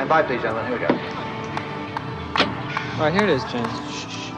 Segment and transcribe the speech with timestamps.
[0.00, 0.64] Stand by, please, gentlemen.
[0.64, 0.94] Here we go.
[2.94, 3.68] All right, here it is, James.
[3.92, 4.32] Shh, shh.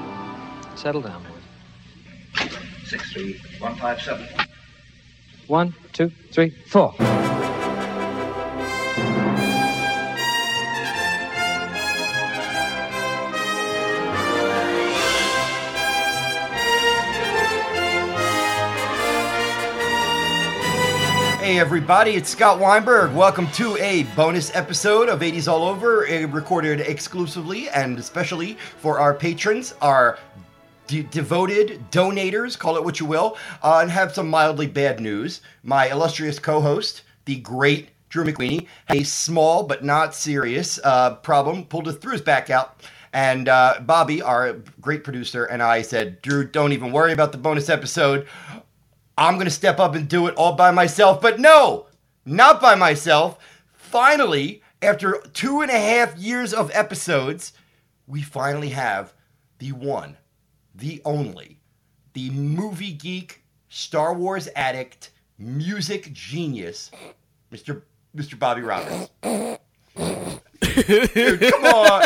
[0.74, 2.48] Settle down, boy.
[2.84, 4.26] Six three one five seven.
[5.46, 6.92] One, two, three, four.
[21.62, 23.14] Everybody, it's Scott Weinberg.
[23.14, 28.98] Welcome to a bonus episode of 80s All Over, uh, recorded exclusively and especially for
[28.98, 30.18] our patrons, our
[30.88, 35.40] de- devoted donators, call it what you will, uh, and have some mildly bad news.
[35.62, 41.66] My illustrious co-host, the great Drew McWeeny, had a small but not serious uh, problem,
[41.66, 42.82] pulled his, threw his back out.
[43.12, 47.38] And uh, Bobby, our great producer, and I said, Drew, don't even worry about the
[47.38, 48.26] bonus episode.
[49.16, 51.20] I'm going to step up and do it all by myself.
[51.20, 51.86] But no,
[52.24, 53.38] not by myself.
[53.74, 57.52] Finally, after two and a half years of episodes,
[58.06, 59.12] we finally have
[59.58, 60.16] the one,
[60.74, 61.58] the only,
[62.14, 66.90] the movie geek, Star Wars addict, music genius,
[67.52, 67.82] Mr.
[68.16, 68.38] Mr.
[68.38, 69.10] Bobby Roberts.
[71.14, 72.02] Dude, come on.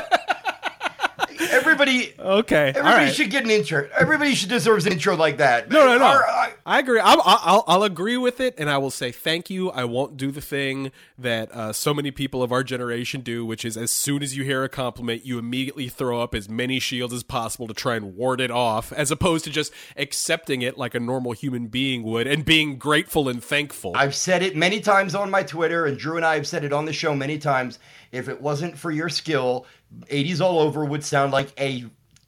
[1.81, 2.69] Everybody, Okay.
[2.71, 3.15] everybody right.
[3.15, 3.89] should get an intro.
[3.99, 5.71] Everybody should deserves an intro like that.
[5.71, 6.05] No, no, no.
[6.05, 6.99] Our- I- I agree.
[6.99, 9.71] I'll, I'll, I'll agree with it, and I will say thank you.
[9.71, 13.65] I won't do the thing that uh, so many people of our generation do, which
[13.65, 17.15] is as soon as you hear a compliment, you immediately throw up as many shields
[17.15, 20.95] as possible to try and ward it off, as opposed to just accepting it like
[20.97, 23.93] a normal human being would and being grateful and thankful.
[23.95, 26.73] I've said it many times on my Twitter, and Drew and I have said it
[26.73, 27.79] on the show many times.
[28.11, 29.67] If it wasn't for your skill,
[30.11, 31.85] 80s All Over would sound like a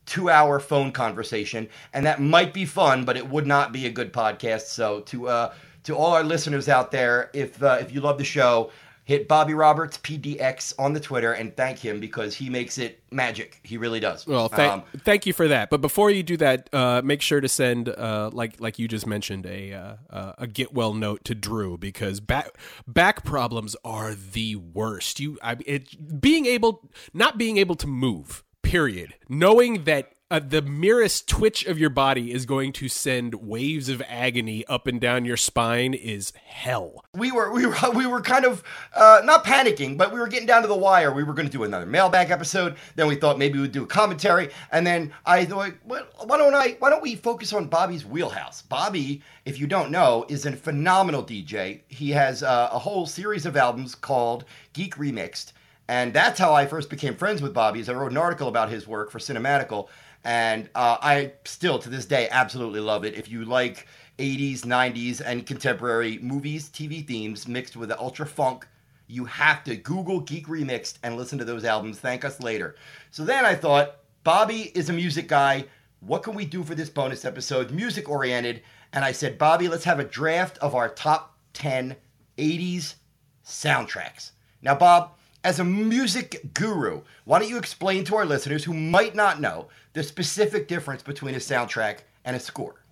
[0.07, 1.69] two hour phone conversation.
[1.93, 4.63] And that might be fun, but it would not be a good podcast.
[4.63, 8.25] So, to, uh, to all our listeners out there, if, uh, if you love the
[8.25, 8.71] show,
[9.09, 13.59] hit Bobby Roberts PDX on the Twitter and thank him because he makes it magic.
[13.63, 14.27] He really does.
[14.27, 15.71] Well, thank Um, thank you for that.
[15.71, 19.07] But before you do that, uh, make sure to send, uh, like like you just
[19.07, 22.51] mentioned, a uh, uh, a get well note to Drew because back
[22.87, 25.21] back problems are the worst.
[25.21, 28.45] You, I, it, being able, not being able to move.
[28.69, 29.15] Period.
[29.29, 30.13] Knowing that.
[30.31, 34.87] Uh, the merest twitch of your body is going to send waves of agony up
[34.87, 37.03] and down your spine is hell.
[37.15, 38.63] we were we were we were kind of
[38.95, 41.15] uh, not panicking, but we were getting down to the wire.
[41.15, 42.77] We were going to do another mailbag episode.
[42.95, 46.55] Then we thought maybe we'd do a commentary, and then I thought, well, why don't
[46.55, 46.77] I?
[46.79, 48.61] Why don't we focus on Bobby's wheelhouse?
[48.61, 51.81] Bobby, if you don't know, is a phenomenal DJ.
[51.89, 55.53] He has uh, a whole series of albums called Geek Remixed,
[55.89, 57.81] and that's how I first became friends with Bobby.
[57.81, 59.89] Is I wrote an article about his work for Cinematical,
[60.25, 63.15] and uh, I still to this day absolutely love it.
[63.15, 63.87] If you like
[64.19, 68.67] 80s, 90s, and contemporary movies, TV themes mixed with the ultra funk.
[69.07, 71.99] You have to Google Geek Remixed and listen to those albums.
[71.99, 72.77] Thank us later.
[73.11, 75.65] So then I thought, Bobby is a music guy.
[76.01, 77.71] What can we do for this bonus episode?
[77.71, 78.63] Music oriented.
[78.93, 81.97] And I said, Bobby, let's have a draft of our top 10
[82.37, 82.95] 80s
[83.45, 84.31] soundtracks.
[84.63, 89.15] Now, Bob, as a music guru, why don't you explain to our listeners who might
[89.15, 92.83] not know the specific difference between a soundtrack and a score?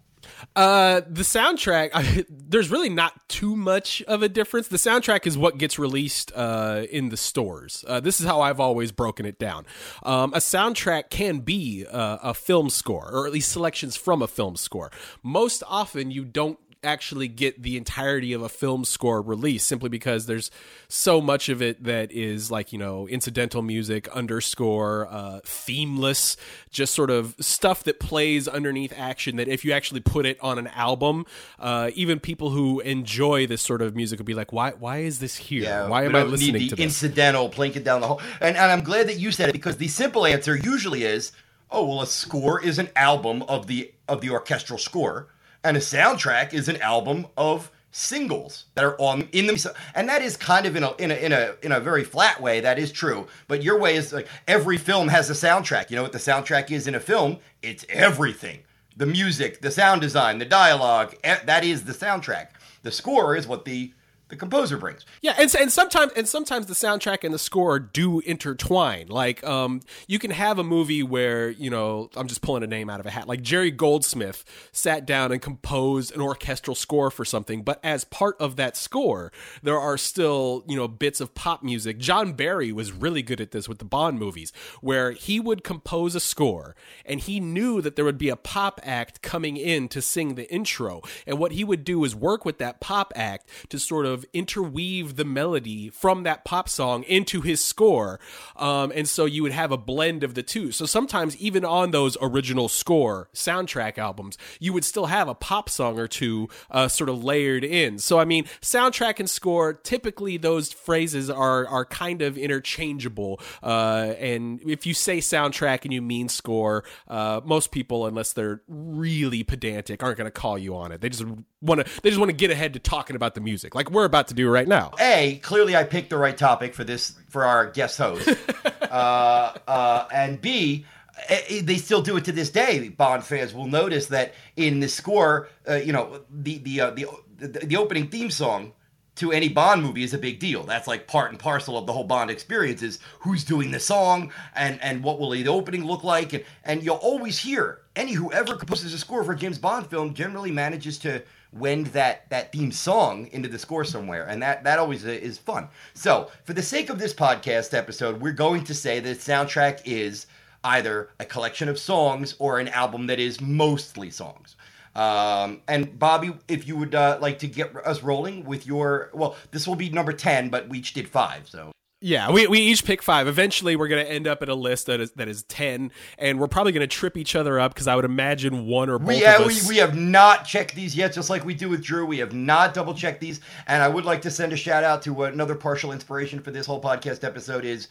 [0.55, 4.69] Uh, the soundtrack, I, there's really not too much of a difference.
[4.69, 7.85] The soundtrack is what gets released uh, in the stores.
[7.87, 9.67] Uh, this is how I've always broken it down.
[10.03, 14.29] Um, a soundtrack can be uh, a film score, or at least selections from a
[14.29, 14.91] film score.
[15.23, 20.27] Most often, you don't actually get the entirety of a film score released simply because
[20.27, 20.51] there's
[20.89, 26.37] so much of it that is like you know incidental music underscore uh, themeless
[26.71, 30.59] just sort of stuff that plays underneath action that if you actually put it on
[30.59, 31.27] an album
[31.59, 35.19] uh, even people who enjoy this sort of music would be like why why is
[35.19, 35.65] this here?
[35.89, 36.85] Why am i listening need to the this?
[36.85, 38.21] incidental plinking down the hole?
[38.41, 41.33] And, and I'm glad that you said it because the simple answer usually is,
[41.71, 45.29] oh well, a score is an album of the of the orchestral score,
[45.67, 49.57] and a soundtrack is an album of singles that are on in them
[49.95, 52.41] and that is kind of in a in a in a in a very flat
[52.41, 53.27] way that is true.
[53.49, 55.91] But your way is like every film has a soundtrack.
[55.91, 57.39] You know what the soundtrack is in a film?
[57.63, 58.61] It's everything.
[58.97, 62.49] The music the sound design the dialogue that is the soundtrack.
[62.83, 63.93] The score is what the
[64.29, 68.19] the composer brings Yeah, and and sometimes and sometimes the soundtrack and the score do
[68.21, 69.07] intertwine.
[69.07, 72.91] Like, um, you can have a movie where you know I'm just pulling a name
[72.91, 73.29] out of a hat.
[73.29, 78.37] Like Jerry Goldsmith sat down and composed an orchestral score for something, but as part
[78.41, 79.33] of that score,
[79.63, 81.99] there are still you know bits of pop music.
[81.99, 86.17] John Barry was really good at this with the Bond movies, where he would compose
[86.17, 86.75] a score
[87.05, 90.53] and he knew that there would be a pop act coming in to sing the
[90.53, 94.16] intro, and what he would do is work with that pop act to sort of
[94.17, 98.19] of interweave the melody from that pop song into his score.
[98.57, 100.73] Um, and so you would have a blend of the two.
[100.73, 105.69] So sometimes, even on those original score soundtrack albums, you would still have a pop
[105.69, 107.99] song or two uh, sort of layered in.
[107.99, 113.41] So, I mean, soundtrack and score, typically those phrases are, are kind of interchangeable.
[113.63, 118.63] Uh, and if you say soundtrack and you mean score, uh, most people, unless they're
[118.69, 121.01] really pedantic, aren't going to call you on it.
[121.01, 121.25] They just
[121.61, 124.05] want to they just want to get ahead to talking about the music, like we're
[124.07, 124.93] about to do right now.
[124.99, 128.29] A, clearly I picked the right topic for this for our guest host,
[128.83, 130.87] uh, uh, and B.
[131.29, 132.89] eh, eh, They still do it to this day.
[132.89, 137.07] Bond fans will notice that in the score, uh, you know, the the, uh, the
[137.39, 138.73] the the opening theme song
[139.17, 140.63] to any Bond movie is a big deal.
[140.65, 144.31] That's like part and parcel of the whole Bond experience is who's doing the song
[144.55, 148.57] and and what will the opening look like and and you'll always hear any whoever
[148.57, 151.23] composes a score for a James Bond film generally manages to
[151.59, 155.69] wend that that theme song into the score somewhere and that that always is fun.
[155.95, 160.27] So, for the sake of this podcast episode, we're going to say that soundtrack is
[160.65, 164.57] either a collection of songs or an album that is mostly songs.
[164.95, 169.37] Um, and Bobby, if you would uh, like to get us rolling with your, well,
[169.51, 171.47] this will be number 10, but we each did five.
[171.49, 171.71] So
[172.03, 173.27] Yeah, we, we each pick five.
[173.27, 176.39] Eventually, we're going to end up at a list that is that is ten, and
[176.39, 179.09] we're probably going to trip each other up because I would imagine one or both
[179.09, 179.67] we, yeah, of we, us.
[179.67, 182.05] we have not checked these yet, just like we do with Drew.
[182.05, 183.41] We have not double checked these.
[183.67, 186.51] And I would like to send a shout out to uh, another partial inspiration for
[186.51, 187.89] this whole podcast episode is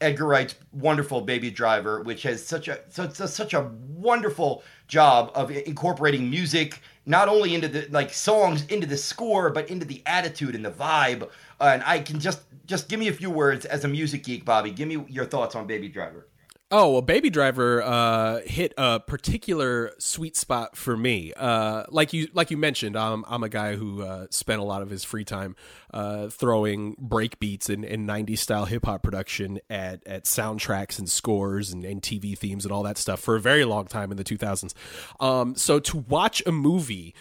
[0.00, 5.32] Edgar Wright's wonderful Baby Driver, which has such a such, a, such a wonderful job
[5.34, 10.02] of incorporating music not only into the like songs into the score, but into the
[10.06, 11.28] attitude and the vibe.
[11.60, 14.70] And I can just just give me a few words as a music geek, Bobby.
[14.70, 16.28] Give me your thoughts on Baby Driver.
[16.70, 21.32] Oh well, Baby Driver uh, hit a particular sweet spot for me.
[21.34, 24.82] Uh, like you, like you mentioned, I'm I'm a guy who uh, spent a lot
[24.82, 25.56] of his free time
[25.94, 31.08] uh, throwing break beats and, and 90s style hip hop production at at soundtracks and
[31.08, 34.18] scores and, and TV themes and all that stuff for a very long time in
[34.18, 34.74] the 2000s.
[35.20, 37.14] Um, so to watch a movie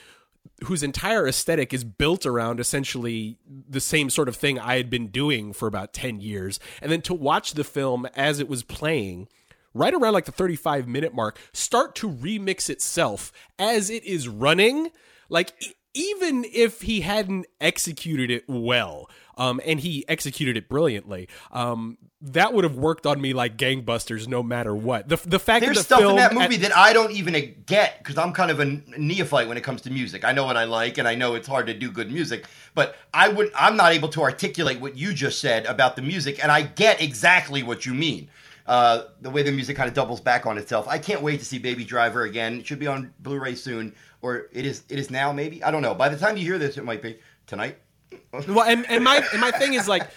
[0.66, 3.38] whose entire aesthetic is built around essentially
[3.70, 6.60] the same sort of thing I had been doing for about 10 years.
[6.82, 9.28] And then to watch the film as it was playing,
[9.74, 14.92] right around like the 35 minute mark, start to remix itself as it is running.
[15.30, 15.54] Like,
[15.98, 22.54] even if he hadn't executed it well, um, and he executed it brilliantly, um, that
[22.54, 25.08] would have worked on me like gangbusters no matter what.
[25.08, 27.34] The, the fact There's that the stuff in that at- movie that I don't even
[27.66, 28.66] get because I'm kind of a
[28.98, 30.26] neophyte when it comes to music.
[30.26, 32.96] I know what I like, and I know it's hard to do good music, but
[33.14, 36.52] I would I'm not able to articulate what you just said about the music, and
[36.52, 38.30] I get exactly what you mean.
[38.66, 40.90] Uh, the way the music kind of doubles back on itself.
[40.90, 42.60] I can't wait to see Baby Driver again.
[42.60, 45.64] It should be on Blu-ray soon, or it is it is now maybe.
[45.64, 45.94] I don't know.
[45.94, 47.78] By the time you hear this, it might be tonight.
[48.48, 50.10] well and, and my and my thing is like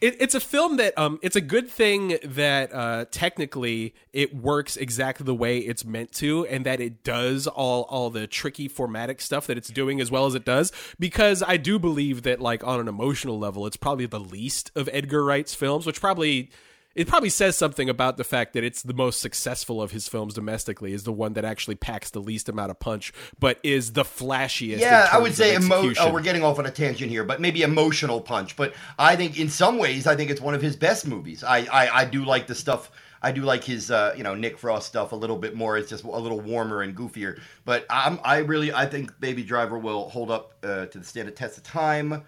[0.00, 4.76] it, it's a film that um it's a good thing that uh technically it works
[4.76, 9.20] exactly the way it's meant to and that it does all all the tricky formatic
[9.20, 12.64] stuff that it's doing as well as it does because I do believe that like
[12.64, 16.50] on an emotional level it's probably the least of Edgar Wright's films which probably
[16.96, 20.34] it probably says something about the fact that it's the most successful of his films
[20.34, 24.02] domestically is the one that actually packs the least amount of punch but is the
[24.02, 27.40] flashiest Yeah, I would say emo- oh, we're getting off on a tangent here, but
[27.40, 28.56] maybe emotional punch.
[28.56, 31.44] But I think in some ways, I think it's one of his best movies.
[31.44, 32.90] I I, I do like the stuff.
[33.22, 35.76] I do like his uh, you know Nick Frost stuff a little bit more.
[35.76, 37.38] It's just a little warmer and goofier.
[37.64, 41.36] But I'm I really I think Baby Driver will hold up uh, to the standard
[41.36, 42.24] test of time.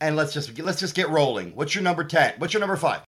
[0.00, 1.54] And let's just let's just get rolling.
[1.54, 2.34] What's your number ten?
[2.38, 3.02] What's your number five?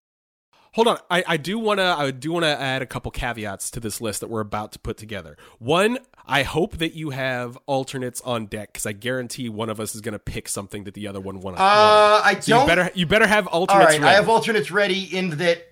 [0.74, 3.70] Hold on, I, I do want to I do want to add a couple caveats
[3.72, 5.36] to this list that we're about to put together.
[5.58, 9.94] One, I hope that you have alternates on deck because I guarantee one of us
[9.94, 11.60] is going to pick something that the other one wants.
[11.60, 11.64] Uh,
[12.24, 12.66] I so don't.
[12.66, 13.92] better you better have all alternates.
[13.92, 14.16] right, I ready.
[14.16, 15.64] have alternates ready in that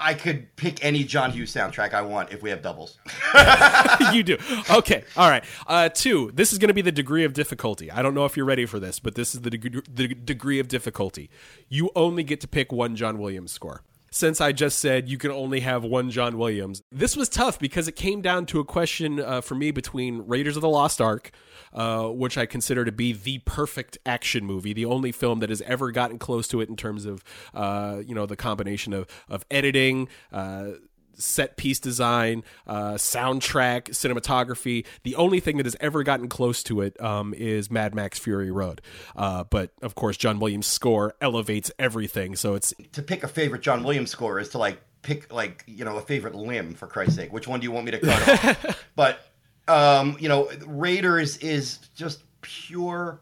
[0.00, 2.98] I could pick any John Hughes soundtrack I want if we have doubles.
[4.12, 4.38] you do.
[4.70, 5.02] Okay.
[5.16, 5.44] All right.
[5.66, 6.30] Uh, two.
[6.32, 7.90] This is going to be the degree of difficulty.
[7.90, 10.60] I don't know if you're ready for this, but this is the, deg- the degree
[10.60, 11.30] of difficulty.
[11.68, 13.82] You only get to pick one John Williams score.
[14.10, 17.88] Since I just said you can only have one John Williams, this was tough because
[17.88, 21.30] it came down to a question uh, for me between Raiders of the Lost Ark,
[21.72, 25.60] uh, which I consider to be the perfect action movie, the only film that has
[25.62, 27.22] ever gotten close to it in terms of,
[27.54, 30.68] uh, you know, the combination of of editing, uh,
[31.18, 34.86] set piece design, uh, soundtrack, cinematography.
[35.02, 38.50] The only thing that has ever gotten close to it um, is Mad Max Fury
[38.50, 38.80] Road.
[39.16, 42.36] Uh, but of course, John Williams' score elevates everything.
[42.36, 45.84] So it's to pick a favorite John Williams score is to like pick like you
[45.84, 47.32] know a favorite limb for Christ's sake.
[47.32, 48.84] Which one do you want me to cut off?
[48.96, 49.20] But
[49.68, 53.20] um, you know, Raiders is just pure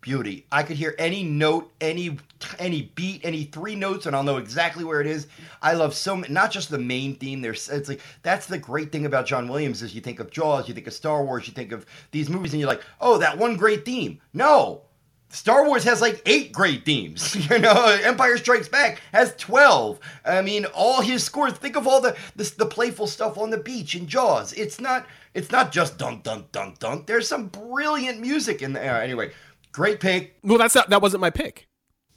[0.00, 0.46] beauty.
[0.50, 2.18] I could hear any note, any
[2.58, 5.26] any beat, any three notes, and I'll know exactly where it is.
[5.60, 7.40] I love so m- not just the main theme.
[7.40, 10.68] There's it's like that's the great thing about John Williams is you think of Jaws,
[10.68, 13.38] you think of Star Wars, you think of these movies, and you're like, oh, that
[13.38, 14.20] one great theme.
[14.32, 14.82] No.
[15.30, 17.36] Star Wars has like eight great themes.
[17.50, 20.00] You know, Empire Strikes Back has twelve.
[20.24, 21.52] I mean, all his scores.
[21.54, 24.52] Think of all the the, the playful stuff on the beach in Jaws.
[24.54, 27.06] It's not it's not just dunk dunk dunk dunk.
[27.06, 28.96] There's some brilliant music in there.
[28.96, 29.32] Uh, anyway,
[29.78, 30.36] great pick.
[30.42, 31.68] Well, that's not, that wasn't my pick.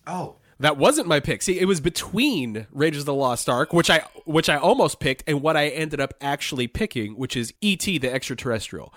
[0.08, 1.42] Oh, That wasn't my pick.
[1.44, 5.24] See, it was between Raiders of the Lost Ark, which I which I almost picked,
[5.28, 8.00] and what I ended up actually picking, which is E.T.
[8.00, 8.94] the Extraterrestrial.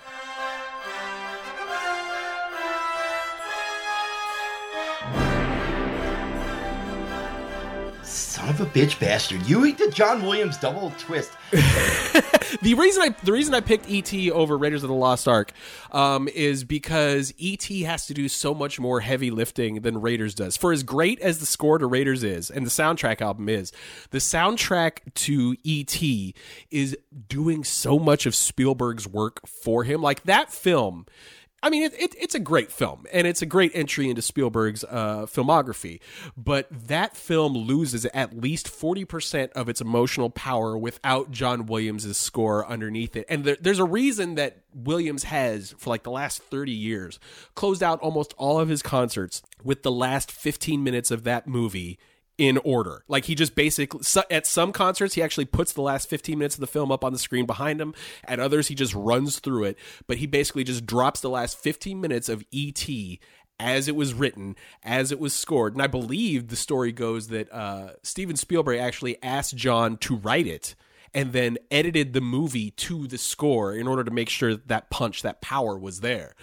[8.44, 9.46] Son of a bitch bastard!
[9.46, 11.32] You eat the John Williams double twist.
[12.62, 15.52] The reason I the reason I picked ET over Raiders of the Lost Ark
[15.90, 20.56] um, is because ET has to do so much more heavy lifting than Raiders does.
[20.56, 23.72] For as great as the score to Raiders is and the soundtrack album is,
[24.10, 26.34] the soundtrack to ET
[26.70, 26.96] is
[27.28, 30.00] doing so much of Spielberg's work for him.
[30.00, 31.06] Like that film.
[31.64, 34.84] I mean, it, it, it's a great film, and it's a great entry into Spielberg's
[34.84, 36.00] uh, filmography.
[36.36, 42.16] But that film loses at least forty percent of its emotional power without John Williams'
[42.18, 43.24] score underneath it.
[43.30, 47.18] And there, there's a reason that Williams has, for like the last thirty years,
[47.54, 51.98] closed out almost all of his concerts with the last fifteen minutes of that movie
[52.38, 53.04] in order.
[53.08, 54.00] Like he just basically
[54.30, 57.12] at some concerts he actually puts the last 15 minutes of the film up on
[57.12, 57.94] the screen behind him.
[58.24, 62.00] At others he just runs through it, but he basically just drops the last 15
[62.00, 62.88] minutes of ET
[63.60, 65.74] as it was written, as it was scored.
[65.74, 70.46] And I believe the story goes that uh, Steven Spielberg actually asked John to write
[70.46, 70.74] it
[71.14, 74.90] and then edited the movie to the score in order to make sure that, that
[74.90, 76.34] punch, that power was there.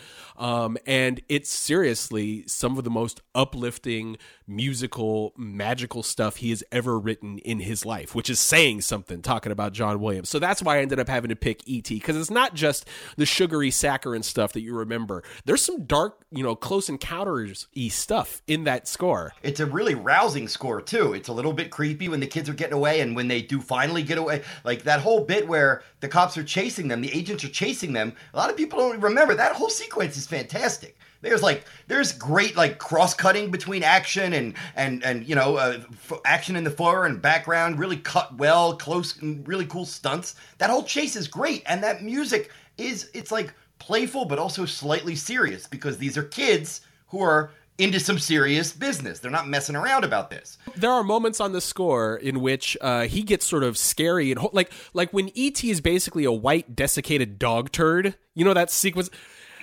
[0.42, 4.18] Um, and it's seriously some of the most uplifting,
[4.48, 9.52] musical, magical stuff he has ever written in his life, which is saying something talking
[9.52, 10.30] about John Williams.
[10.30, 11.94] So that's why I ended up having to pick E.T.
[11.94, 15.24] because it's not just the sugary saccharine stuff that you remember.
[15.46, 19.34] There's some dark, you know, close encounters y stuff in that score.
[19.44, 21.14] It's a really rousing score too.
[21.14, 23.62] It's a little bit creepy when the kids are getting away, and when they do
[23.62, 27.44] finally get away, like that whole bit where the cops are chasing them, the agents
[27.44, 28.14] are chasing them.
[28.34, 30.98] A lot of people don't remember that whole sequence is fantastic.
[31.22, 35.78] There's like there's great like cross cutting between action and and and you know uh,
[35.92, 40.34] f- action in the fore and background, really cut well, close, and really cool stunts.
[40.58, 45.16] That whole chase is great, and that music is it's like playful but also slightly
[45.16, 49.20] serious because these are kids who are into some serious business.
[49.20, 50.58] They're not messing around about this.
[50.76, 54.40] there are moments on the score in which uh, he gets sort of scary and
[54.40, 58.16] ho- like like when ET is basically a white desiccated dog turd.
[58.34, 59.12] You know that sequence.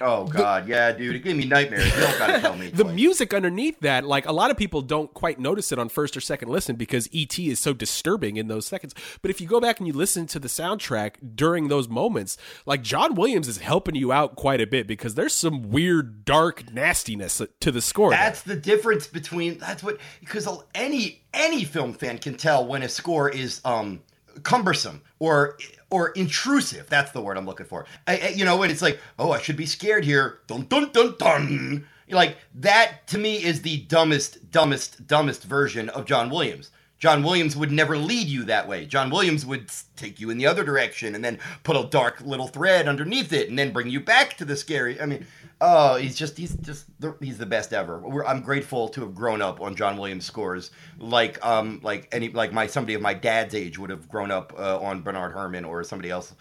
[0.01, 1.85] Oh God, yeah, dude, it gave me nightmares.
[1.95, 2.71] You don't gotta tell me.
[2.79, 2.95] The twice.
[2.95, 6.21] music underneath that, like a lot of people don't quite notice it on first or
[6.21, 8.95] second listen because ET is so disturbing in those seconds.
[9.23, 12.37] But if you go back and you listen to the soundtrack during those moments,
[12.67, 16.73] like John Williams is helping you out quite a bit because there's some weird, dark
[16.73, 18.11] nastiness to the score.
[18.11, 18.19] there.
[18.19, 22.89] That's the difference between that's what because any any film fan can tell when a
[22.89, 24.01] score is um
[24.43, 25.59] cumbersome or
[25.91, 26.89] or intrusive.
[26.89, 27.87] That's the word I'm looking for.
[28.07, 30.41] I, I- you know when it's like, oh, I should be scared here.
[30.47, 31.87] Dun dun dun dun.
[32.11, 36.71] Like that to me is the dumbest, dumbest, dumbest version of John Williams.
[36.99, 38.85] John Williams would never lead you that way.
[38.85, 42.49] John Williams would take you in the other direction and then put a dark little
[42.49, 45.01] thread underneath it and then bring you back to the scary.
[45.01, 45.25] I mean,
[45.61, 47.99] oh, he's just he's just the, he's the best ever.
[47.99, 52.29] We're, I'm grateful to have grown up on John Williams scores, like um like any
[52.31, 55.65] like my somebody of my dad's age would have grown up uh, on Bernard Herrmann
[55.65, 56.35] or somebody else.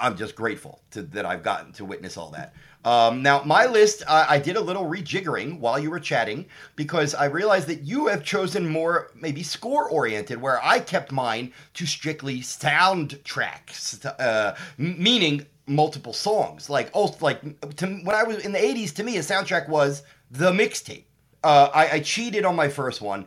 [0.00, 2.54] I'm just grateful to, that I've gotten to witness all that.
[2.84, 6.46] Um, now, my list, uh, I did a little rejiggering while you were chatting
[6.76, 11.52] because I realized that you have chosen more maybe score oriented, where I kept mine
[11.74, 16.68] to strictly soundtracks, uh, meaning multiple songs.
[16.70, 17.40] Like, oh, like
[17.76, 21.04] to, when I was in the 80s, to me, a soundtrack was the mixtape.
[21.44, 23.26] Uh, I, I cheated on my first one.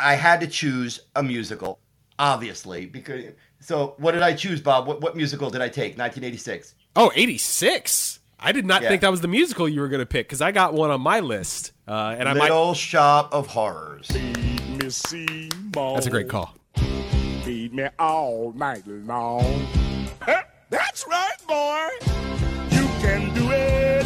[0.00, 1.78] I had to choose a musical,
[2.18, 3.24] obviously, because.
[3.60, 4.86] So, what did I choose, Bob?
[4.86, 5.98] What, what musical did I take?
[5.98, 6.76] 1986.
[6.94, 8.20] Oh, 86.
[8.38, 8.88] I did not Yeah.
[8.90, 11.00] think that was the musical you were going to pick because I got one on
[11.00, 11.72] my list.
[11.88, 12.50] Uh, and I might.
[12.50, 14.08] Little Shop of Horrors.
[14.76, 15.94] Missy Moore.
[15.96, 16.54] That's a great call.
[17.42, 19.66] Feed me all night long.
[20.98, 21.10] Huh?
[21.10, 22.76] That's right, boy.
[22.76, 24.04] You can do it.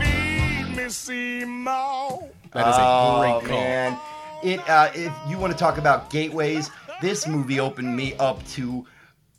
[0.00, 2.28] Feed me, Seymour.
[2.52, 3.60] That is a oh, great call.
[3.60, 3.98] man.
[4.42, 8.86] It, uh, if you want to talk about gateways, this movie opened me up to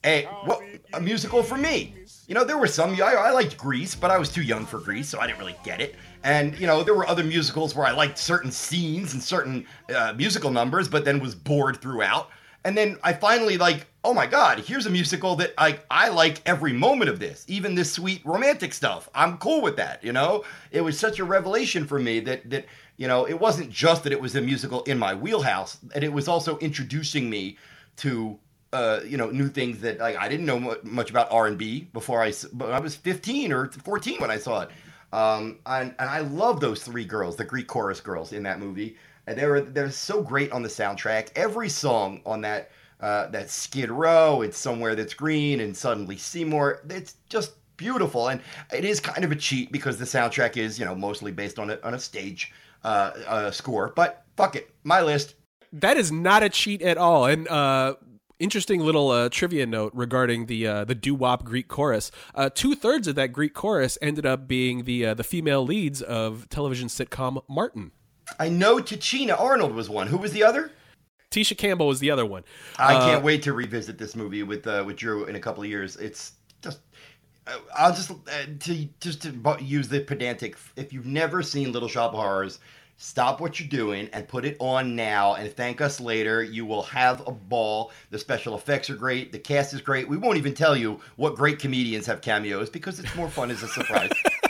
[0.04, 0.62] a what
[0.94, 1.94] a musical for me.
[2.28, 4.80] You know, there were some I, I liked Grease, but I was too young for
[4.80, 5.96] Grease, so I didn't really get it.
[6.24, 10.14] And you know, there were other musicals where I liked certain scenes and certain uh,
[10.18, 12.30] musical numbers, but then was bored throughout.
[12.68, 16.42] And then I finally like, oh my god, here's a musical that I I like
[16.46, 19.10] every moment of this, even this sweet romantic stuff.
[19.16, 20.44] I'm cool with that, you know.
[20.72, 22.66] It was such a revelation for me that that
[22.98, 26.12] you know it wasn't just that it was a musical in my wheelhouse, and it
[26.12, 27.58] was also introducing me
[27.98, 28.38] to
[28.74, 31.88] uh, you know new things that like I didn't know much about R and B
[31.94, 34.70] before I but I was 15 or 14 when I saw it.
[35.14, 38.98] Um, and, and I love those three girls, the Greek chorus girls in that movie.
[39.28, 41.30] And they were they're so great on the soundtrack.
[41.36, 46.82] Every song on that uh, that Skid Row, it's somewhere that's green, and suddenly Seymour.
[46.90, 48.42] It's just beautiful, and
[48.74, 51.70] it is kind of a cheat because the soundtrack is you know mostly based on
[51.70, 52.54] a on a stage
[52.84, 53.94] uh, uh, score.
[53.96, 55.36] But fuck it, my list.
[55.74, 57.26] That is not a cheat at all.
[57.26, 57.96] And uh,
[58.40, 62.12] interesting little uh, trivia note regarding the uh, the doo wop Greek chorus.
[62.36, 66.02] Uh, Two thirds of that Greek chorus ended up being the uh, the female leads
[66.02, 67.92] of television sitcom Martin.
[68.40, 70.08] I know Tichina Arnold was one.
[70.08, 70.72] Who was the other?
[71.32, 72.44] Tisha Campbell was the other one.
[72.80, 75.64] I Uh, can't wait to revisit this movie with uh, with Drew in a couple
[75.64, 75.98] of years.
[75.98, 76.80] It's just
[77.46, 78.16] uh, I'll just uh,
[78.60, 80.58] to just to use the pedantic.
[80.76, 82.60] If you've never seen Little Shop of Horrors,
[82.96, 86.42] stop what you're doing and put it on now and thank us later.
[86.44, 87.92] You will have a ball.
[88.10, 89.32] The special effects are great.
[89.34, 90.08] The cast is great.
[90.08, 93.64] We won't even tell you what great comedians have cameos because it's more fun as
[93.64, 94.12] a surprise.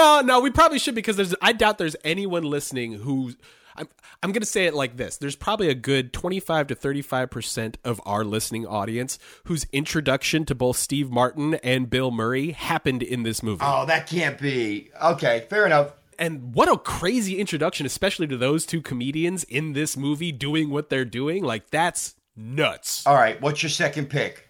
[0.00, 1.34] No, no, we probably should because there's.
[1.42, 3.34] I doubt there's anyone listening who.
[3.76, 3.86] I'm,
[4.22, 5.18] I'm going to say it like this.
[5.18, 10.76] There's probably a good 25 to 35% of our listening audience whose introduction to both
[10.78, 13.62] Steve Martin and Bill Murray happened in this movie.
[13.64, 14.90] oh, that can't be.
[15.02, 15.92] Okay, fair enough.
[16.18, 20.88] and what a crazy introduction, especially to those two comedians in this movie doing what
[20.90, 21.44] they're doing.
[21.44, 23.06] Like, that's nuts.
[23.06, 24.48] All right, what's your second pick?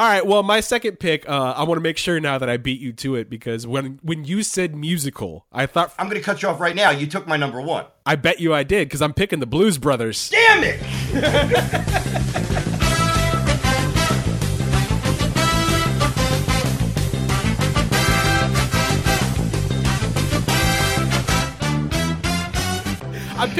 [0.00, 2.56] All right, well, my second pick, uh, I want to make sure now that I
[2.56, 6.24] beat you to it because when when you said musical, I thought I'm going to
[6.24, 6.88] cut you off right now.
[6.88, 7.84] You took my number one.
[8.06, 10.30] I bet you I did because I'm picking the Blues Brothers.
[10.30, 12.56] Damn it!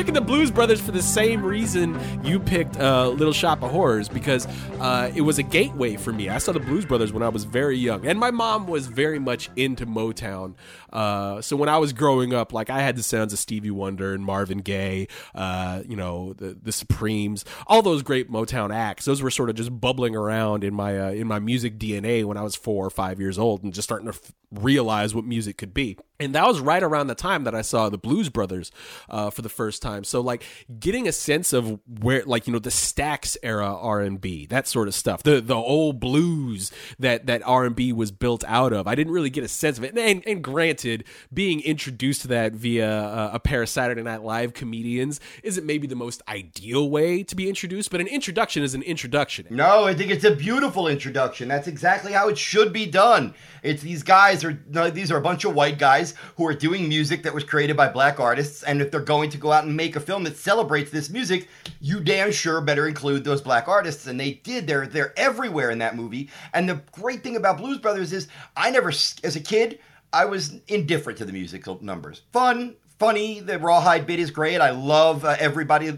[0.01, 4.09] picking the Blues Brothers for the same reason you picked uh, Little Shop of Horrors
[4.09, 4.47] because
[4.81, 6.31] uh, it was a gateway for me.
[6.31, 9.19] I saw the Blues Brothers when I was very young, and my mom was very
[9.19, 10.55] much into Motown.
[10.91, 14.15] Uh, so when I was growing up, like I had the sounds of Stevie Wonder
[14.15, 19.05] and Marvin Gaye, uh, you know, the the Supremes, all those great Motown acts.
[19.05, 22.39] Those were sort of just bubbling around in my uh, in my music DNA when
[22.39, 25.59] I was four or five years old, and just starting to f- realize what music
[25.59, 25.99] could be.
[26.21, 28.71] And that was right around the time that I saw the Blues Brothers
[29.09, 30.05] uh, for the first time.
[30.05, 30.45] So like
[30.79, 34.69] getting a sense of where, like you know, the Stax era R and B, that
[34.69, 38.73] sort of stuff, the the old blues that that R and B was built out
[38.73, 38.87] of.
[38.87, 39.97] I didn't really get a sense of it.
[39.97, 44.53] And, and granted, being introduced to that via uh, a pair of Saturday Night Live
[44.53, 48.83] comedians isn't maybe the most ideal way to be introduced, but an introduction is an
[48.83, 49.47] introduction.
[49.49, 51.49] No, I think it's a beautiful introduction.
[51.49, 53.35] That's exactly how it should be done.
[53.63, 54.53] It's these guys are
[54.91, 57.89] these are a bunch of white guys who are doing music that was created by
[57.89, 60.91] black artists, and if they're going to go out and make a film that celebrates
[60.91, 61.49] this music,
[61.81, 64.07] you damn sure better include those black artists.
[64.07, 64.67] And they did.
[64.67, 66.31] They're they're everywhere in that movie.
[66.55, 69.79] And the great thing about Blues Brothers is I never, as a kid,
[70.13, 72.23] I was indifferent to the musical numbers.
[72.33, 73.41] Fun, funny.
[73.41, 74.61] The rawhide bit is great.
[74.61, 75.91] I love uh, everybody.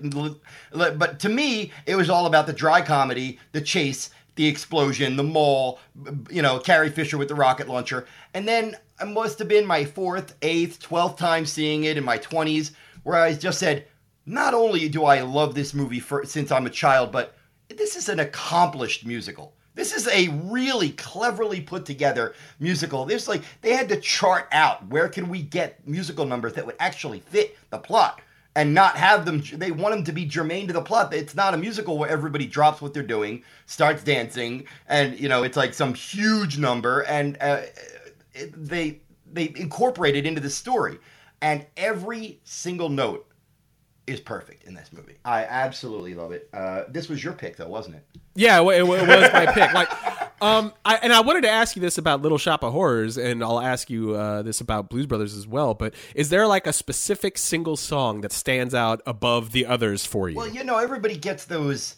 [0.72, 5.22] But to me, it was all about the dry comedy, the chase, the explosion, the
[5.22, 5.78] mall,
[6.30, 8.06] you know, Carrie Fisher with the rocket launcher.
[8.34, 12.18] And then I must have been my fourth, eighth, twelfth time seeing it in my
[12.18, 13.86] 20s, where I just said,
[14.24, 17.36] not only do I love this movie for, since I'm a child, but
[17.68, 19.54] this is an accomplished musical.
[19.74, 23.06] This is a really cleverly put together musical.
[23.06, 26.76] There's like they had to chart out where can we get musical numbers that would
[26.78, 28.20] actually fit the plot
[28.54, 31.12] and not have them they want them to be germane to the plot.
[31.14, 35.42] It's not a musical where everybody drops what they're doing, starts dancing and you know,
[35.42, 37.62] it's like some huge number and uh,
[38.56, 39.00] they
[39.32, 40.98] they incorporate it into the story
[41.40, 43.26] and every single note
[44.06, 45.16] is perfect in this movie.
[45.24, 46.48] I absolutely love it.
[46.52, 48.06] Uh, this was your pick, though, wasn't it?
[48.34, 49.72] Yeah, it, it was my pick.
[49.72, 49.90] Like,
[50.42, 53.44] um, I, and I wanted to ask you this about Little Shop of Horrors, and
[53.44, 55.74] I'll ask you uh, this about Blues Brothers as well.
[55.74, 60.28] But is there like a specific single song that stands out above the others for
[60.28, 60.36] you?
[60.36, 61.96] Well, you know, everybody gets those.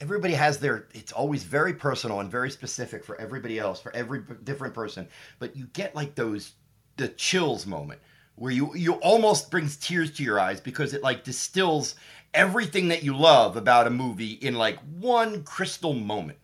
[0.00, 0.86] Everybody has their.
[0.92, 5.08] It's always very personal and very specific for everybody else, for every different person.
[5.38, 6.52] But you get like those,
[6.96, 8.00] the chills moment
[8.38, 11.96] where you you almost brings tears to your eyes because it like distills
[12.34, 16.38] everything that you love about a movie in like one crystal moment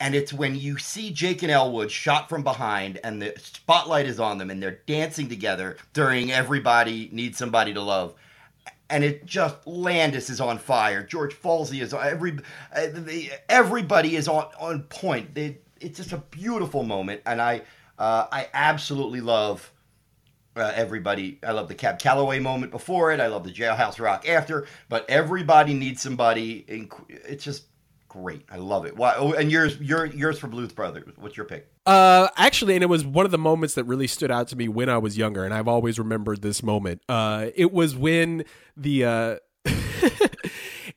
[0.00, 4.20] And it's when you see Jake and Elwood shot from behind and the spotlight is
[4.20, 8.14] on them and they're dancing together during Everybody Needs Somebody to Love.
[8.90, 11.02] And it just Landis is on fire.
[11.04, 12.38] George Folsey is every
[12.76, 15.30] uh, the, everybody is on on point.
[15.36, 17.62] It's just a beautiful moment, and I
[17.98, 19.72] uh, I absolutely love
[20.56, 21.38] uh, everybody.
[21.46, 23.20] I love the Cab Calloway moment before it.
[23.20, 24.66] I love the Jailhouse Rock after.
[24.88, 26.64] But everybody needs somebody.
[26.68, 27.64] inc- It's just
[28.08, 28.44] great.
[28.50, 28.96] I love it.
[28.96, 29.14] Why?
[29.16, 31.04] Oh, and yours, your yours for Blues Brothers.
[31.16, 31.68] What's your pick?
[31.86, 34.68] Uh, actually, and it was one of the moments that really stood out to me
[34.68, 37.02] when I was younger, and I've always remembered this moment.
[37.08, 38.44] Uh, it was when
[38.76, 39.36] the uh,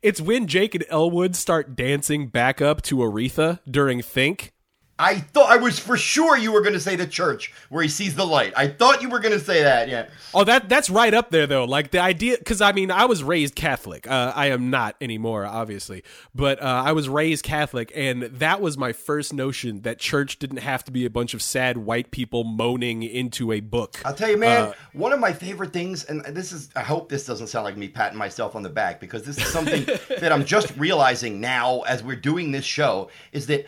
[0.01, 4.53] it's when Jake and Elwood start dancing back up to Aretha during Think.
[4.99, 7.89] I thought I was for sure you were going to say the church where he
[7.89, 8.53] sees the light.
[8.57, 9.89] I thought you were going to say that.
[9.89, 10.07] Yeah.
[10.33, 11.65] Oh, that that's right up there though.
[11.65, 14.09] Like the idea, because I mean, I was raised Catholic.
[14.09, 18.77] Uh, I am not anymore, obviously, but uh, I was raised Catholic, and that was
[18.77, 22.43] my first notion that church didn't have to be a bunch of sad white people
[22.43, 24.01] moaning into a book.
[24.03, 27.09] I'll tell you, man, Uh, one of my favorite things, and this is, I hope
[27.09, 29.85] this doesn't sound like me patting myself on the back because this is something
[30.19, 33.65] that I'm just realizing now as we're doing this show is that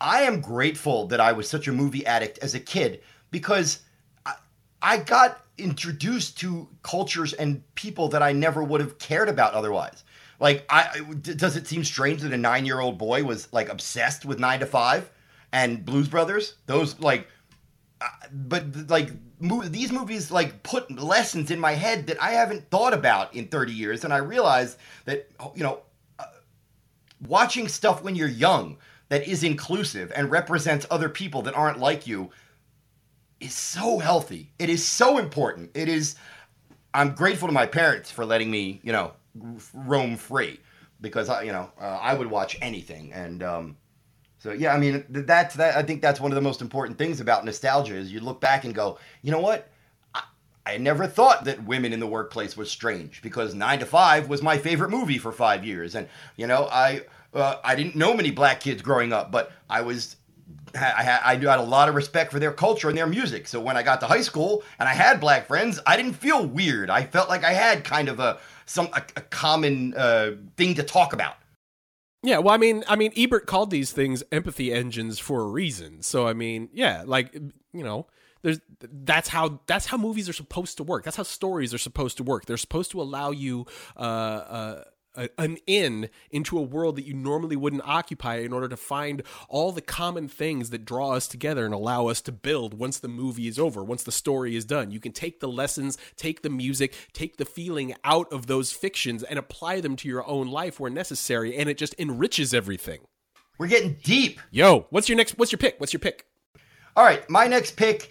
[0.00, 3.80] I am grateful that I was such a movie addict as a kid because
[4.24, 4.34] I,
[4.80, 10.04] I got introduced to cultures and people that I never would have cared about otherwise.
[10.38, 14.24] Like, I does it seem strange that a nine year old boy was like obsessed
[14.24, 15.10] with Nine to Five
[15.52, 16.54] and Blues Brothers?
[16.66, 17.28] Those like
[18.32, 19.10] but like
[19.40, 23.72] these movies like put lessons in my head that I haven't thought about in 30
[23.72, 25.80] years and I realized that you know
[26.18, 26.24] uh,
[27.26, 28.78] watching stuff when you're young
[29.10, 32.30] that is inclusive and represents other people that aren't like you
[33.40, 34.52] is so healthy.
[34.58, 35.70] It is so important.
[35.74, 36.16] It is
[36.94, 39.12] I'm grateful to my parents for letting me, you know,
[39.74, 40.58] roam free
[41.00, 43.76] because I, you know, uh, I would watch anything and um
[44.38, 45.76] so yeah, I mean that's that.
[45.76, 48.64] I think that's one of the most important things about nostalgia is you look back
[48.64, 49.68] and go, you know what?
[50.14, 50.22] I,
[50.64, 54.40] I never thought that women in the workplace was strange because Nine to Five was
[54.40, 57.02] my favorite movie for five years, and you know I
[57.34, 60.16] uh, I didn't know many black kids growing up, but I was.
[60.72, 63.48] I had, I had a lot of respect for their culture and their music.
[63.48, 66.46] So when I got to high school and I had black friends, I didn't feel
[66.46, 66.90] weird.
[66.90, 70.84] I felt like I had kind of a some a, a common uh, thing to
[70.84, 71.34] talk about.
[72.22, 76.02] Yeah, well, I mean, I mean, Ebert called these things empathy engines for a reason.
[76.02, 78.06] So, I mean, yeah, like you know,
[78.42, 81.04] there's that's how that's how movies are supposed to work.
[81.04, 82.46] That's how stories are supposed to work.
[82.46, 83.66] They're supposed to allow you
[83.96, 88.68] uh, uh, a, an in into a world that you normally wouldn't occupy in order
[88.68, 92.74] to find all the common things that draw us together and allow us to build
[92.74, 94.90] once the movie is over, once the story is done.
[94.90, 99.22] You can take the lessons, take the music, take the feeling out of those fictions
[99.22, 103.00] and apply them to your own life where necessary, and it just enriches everything.
[103.58, 104.40] We're getting deep.
[104.50, 105.36] Yo, what's your next?
[105.38, 105.78] What's your pick?
[105.78, 106.29] What's your pick?
[106.96, 108.10] All right, my next pick.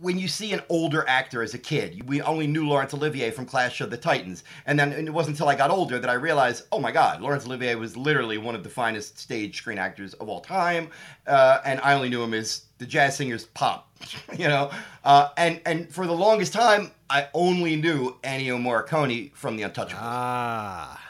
[0.00, 3.44] When you see an older actor as a kid, we only knew Laurence Olivier from
[3.44, 6.64] Clash of the Titans, and then it wasn't until I got older that I realized,
[6.72, 10.30] oh my God, Laurence Olivier was literally one of the finest stage screen actors of
[10.30, 10.88] all time,
[11.26, 13.90] uh, and I only knew him as the jazz singer's Pop,
[14.38, 14.70] you know.
[15.04, 19.98] Uh, and and for the longest time, I only knew Ennio Morricone from The Untouchables.
[20.00, 21.05] Ah.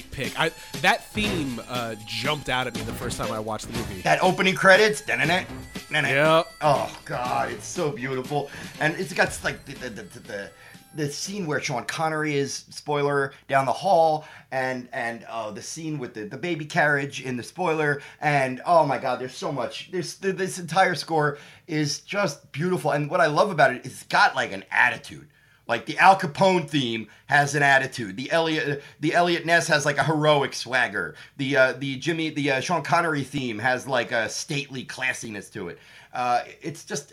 [0.00, 0.38] Great pick.
[0.38, 4.00] I, that theme uh, jumped out at me the first time I watched the movie.
[4.02, 5.44] that opening credits, da-na-na,
[5.90, 6.08] na-na.
[6.08, 6.52] Yep.
[6.62, 10.50] Oh God, it's so beautiful, and it's got like the the, the, the
[10.96, 15.98] the scene where Sean Connery is spoiler down the hall, and and uh, the scene
[15.98, 19.90] with the, the baby carriage in the spoiler, and oh my God, there's so much.
[19.92, 24.02] There's this entire score is just beautiful, and what I love about it is it's
[24.04, 25.28] got like an attitude.
[25.66, 28.16] Like the Al Capone theme has an attitude.
[28.16, 31.14] The Eliot the Eliot Ness has like a heroic swagger.
[31.38, 35.68] The uh, the Jimmy the uh, Sean Connery theme has like a stately classiness to
[35.68, 35.78] it.
[36.12, 37.12] Uh, it's just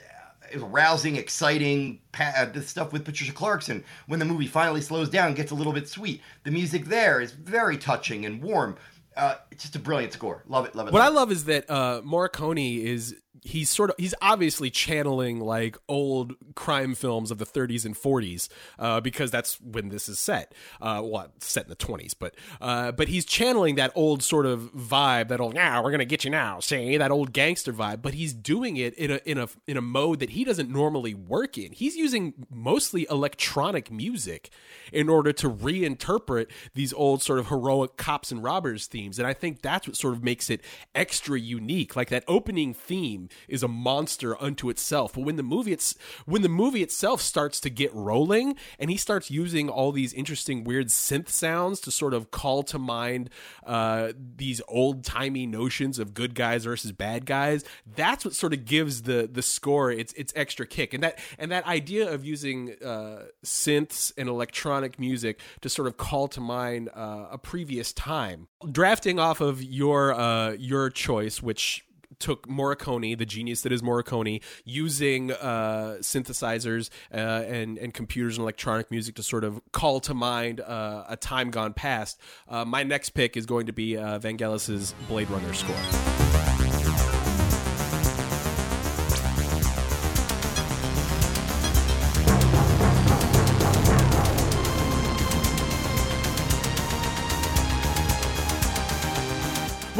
[0.54, 2.00] uh, rousing, exciting.
[2.12, 5.56] Pa- uh, the stuff with Patricia Clarkson when the movie finally slows down, gets a
[5.56, 6.22] little bit sweet.
[6.44, 8.76] The music there is very touching and warm.
[9.16, 10.44] Uh, it's just a brilliant score.
[10.48, 10.94] Love it, love it.
[10.94, 11.16] What I love it.
[11.16, 16.94] love is that uh, Morricone is he's sort of he's obviously channeling like old crime
[16.96, 20.54] films of the 30s and 40s uh, because that's when this is set.
[20.80, 24.72] Uh well set in the 20s but uh but he's channeling that old sort of
[24.74, 28.14] vibe that old now we're gonna get you now say that old gangster vibe but
[28.14, 31.58] he's doing it in a in a in a mode that he doesn't normally work
[31.58, 31.72] in.
[31.72, 34.50] He's using mostly electronic music
[34.92, 39.34] in order to reinterpret these old sort of heroic cops and robbers themes and i
[39.34, 40.62] think that's what sort of makes it
[40.96, 41.96] extra unique.
[41.96, 45.14] Like that opening theme is a monster unto itself.
[45.14, 48.98] But when the movie it's when the movie itself starts to get rolling and he
[48.98, 53.30] starts using all these interesting weird synth sounds to sort of call to mind
[53.66, 57.64] uh, these old timey notions of good guys versus bad guys,
[57.96, 60.94] that's what sort of gives the the score its its extra kick.
[60.94, 65.98] And that and that idea of using uh, synths and electronic music to sort of
[65.98, 68.48] call to mind uh, a previous time.
[68.72, 71.86] Drafting off of your uh, your choice, which
[72.20, 78.44] took Morricone, the genius that is Morricone, using uh, synthesizers uh, and and computers and
[78.44, 82.20] electronic music to sort of call to mind uh, a time gone past.
[82.48, 86.31] Uh, my next pick is going to be uh, Vangelis's Blade Runner score.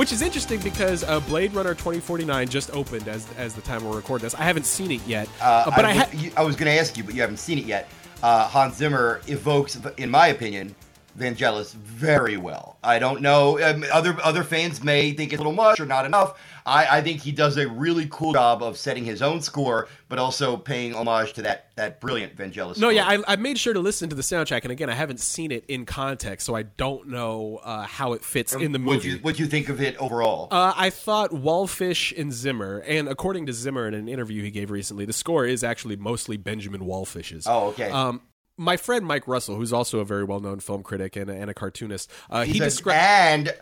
[0.02, 3.96] Which is interesting because uh, Blade Runner 2049 just opened as as the time we're
[3.96, 4.34] recording this.
[4.34, 6.72] I haven't seen it yet, Uh, but I, I, ha- was, you- I was going
[6.74, 7.88] to ask you, but you haven't seen it yet.
[8.24, 10.74] Uh, Hans Zimmer evokes, in my opinion,
[11.18, 12.78] Vangelis very well.
[12.84, 13.62] I don't know.
[13.62, 16.40] Um, other other fans may think it's a little much or not enough.
[16.66, 20.20] I, I think he does a really cool job of setting his own score, but
[20.20, 22.78] also paying homage to that that brilliant Vangelis.
[22.78, 22.92] No, score.
[22.92, 25.52] yeah, I, I made sure to listen to the soundtrack, and again, I haven't seen
[25.52, 29.10] it in context, so I don't know uh, how it fits in the movie.
[29.10, 30.48] you, what'd you think of it overall?
[30.52, 34.72] Uh, I thought Wallfisch and Zimmer, and according to Zimmer in an interview he gave
[34.72, 37.48] recently, the score is actually mostly Benjamin Wallfisch's.
[37.48, 37.90] oh, okay.
[37.90, 38.22] Um,
[38.58, 41.54] my friend Mike Russell, who's also a very well-known film critic and, a- and a
[41.54, 43.48] cartoonist, uh, he described.
[43.50, 43.56] and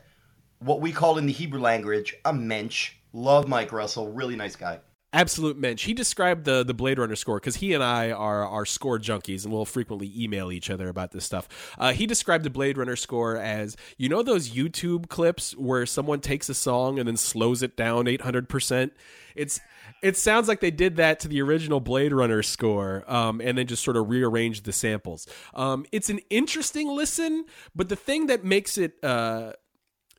[0.59, 2.93] what we call in the Hebrew language a mensch.
[3.13, 4.79] Love Mike Russell, really nice guy.
[5.13, 5.83] absolute mensch.
[5.85, 9.43] He described the the Blade Runner score because he and I are are score junkies
[9.45, 11.47] and we'll frequently email each other about this stuff.
[11.79, 16.19] Uh, he described the Blade Runner score as you know those YouTube clips where someone
[16.19, 18.93] takes a song and then slows it down eight hundred percent.
[19.35, 19.59] It's
[20.01, 23.67] it sounds like they did that to the original Blade Runner score, um, and then
[23.67, 25.27] just sort of rearranged the samples.
[25.53, 29.53] Um, it's an interesting listen, but the thing that makes it uh,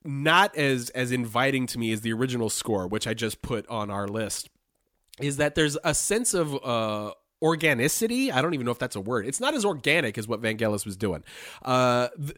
[0.05, 3.91] not as as inviting to me as the original score, which I just put on
[3.91, 4.49] our list,
[5.21, 7.13] is that there's a sense of uh,
[7.43, 8.31] organicity.
[8.33, 9.27] I don't even know if that's a word.
[9.27, 11.25] It's not as organic as what Vangelis was doing.
[11.63, 12.37] Uh, th-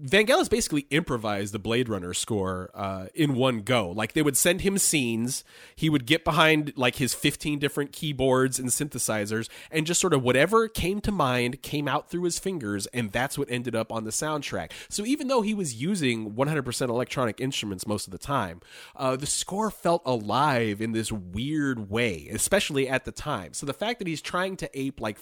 [0.00, 3.90] Vangelis basically improvised the Blade Runner score uh, in one go.
[3.90, 5.44] Like they would send him scenes,
[5.76, 10.24] he would get behind like his 15 different keyboards and synthesizers, and just sort of
[10.24, 14.02] whatever came to mind came out through his fingers, and that's what ended up on
[14.02, 14.72] the soundtrack.
[14.88, 18.62] So even though he was using 100% electronic instruments most of the time,
[18.96, 23.52] uh, the score felt alive in this weird way, especially at the time.
[23.52, 25.18] So the fact that he's trying to ape like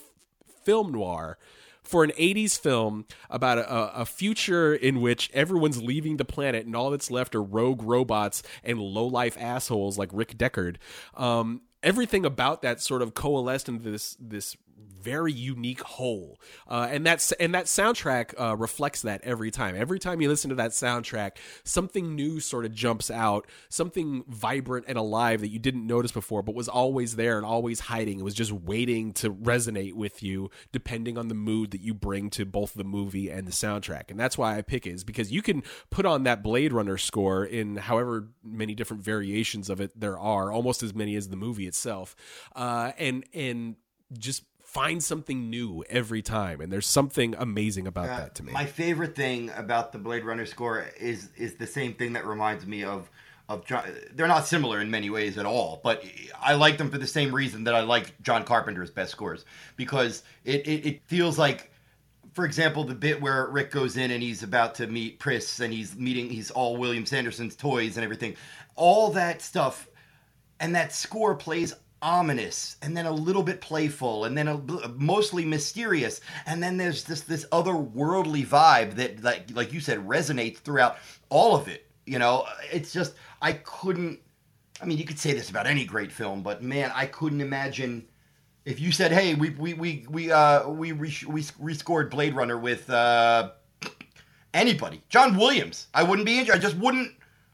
[0.65, 1.37] film noir
[1.83, 6.77] for an 80s film about a, a future in which everyone's leaving the planet and
[6.77, 10.77] all that's left are rogue robots and low-life assholes like Rick Deckard.
[11.15, 14.57] Um, everything about that sort of coalesced into this this
[15.03, 19.75] very unique whole, uh, and that's and that soundtrack uh, reflects that every time.
[19.77, 21.33] Every time you listen to that soundtrack,
[21.65, 26.43] something new sort of jumps out, something vibrant and alive that you didn't notice before,
[26.43, 28.21] but was always there and always hiding.
[28.21, 32.31] It was just waiting to resonate with you, depending on the mood that you bring
[32.31, 34.11] to both the movie and the soundtrack.
[34.11, 36.99] And that's why I pick it is because you can put on that Blade Runner
[36.99, 41.37] score in however many different variations of it there are, almost as many as the
[41.37, 42.15] movie itself,
[42.55, 43.77] uh, and and
[44.19, 48.53] just find something new every time and there's something amazing about Uh, that to me
[48.53, 52.67] My favorite thing about the Blade Runner score is is the same thing that reminds
[52.67, 53.11] me of
[53.49, 53.85] of John.
[54.15, 56.03] They're not similar in many ways at all, but
[56.41, 59.45] I like them for the same reason that I like John Carpenter's best scores
[59.77, 61.71] because it it, it feels like.
[62.35, 65.71] For example, the bit where Rick goes in and he's about to meet Pris and
[65.71, 68.37] he's meeting, he's all William Sanderson's toys and everything.
[68.75, 69.87] All that stuff
[70.59, 74.61] and that score plays ominous and then a little bit playful and then a,
[74.97, 80.59] mostly mysterious and then there's this this otherworldly vibe that like like you said resonates
[80.59, 80.97] throughout
[81.29, 82.45] all of it you know?
[82.73, 84.19] It's just i couldn't
[84.81, 88.07] i mean you could say this about any great film but man i couldn't imagine
[88.65, 92.59] if you said hey we we we we uh we re- we rescored blade runner
[92.59, 93.51] with uh
[94.55, 95.03] anybody.
[95.09, 95.87] John williams.
[95.95, 97.13] I wouldn't be i just wouldn't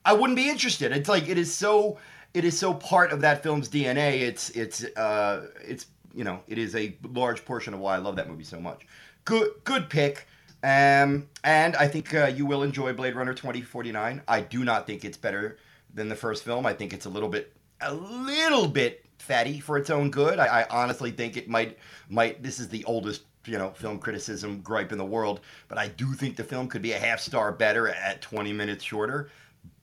[0.08, 0.92] I wouldn't be interested.
[0.92, 1.98] It's like it is so
[2.34, 4.20] it is so part of that film's DNA.
[4.20, 8.16] It's it's uh, it's you know it is a large portion of why I love
[8.16, 8.86] that movie so much.
[9.24, 10.26] Good good pick.
[10.62, 14.22] Um, and I think uh, you will enjoy Blade Runner 2049.
[14.26, 15.56] I do not think it's better
[15.94, 16.66] than the first film.
[16.66, 20.38] I think it's a little bit a little bit fatty for its own good.
[20.38, 24.60] I, I honestly think it might might this is the oldest you know film criticism
[24.60, 27.52] gripe in the world, but I do think the film could be a half star
[27.52, 29.30] better at 20 minutes shorter.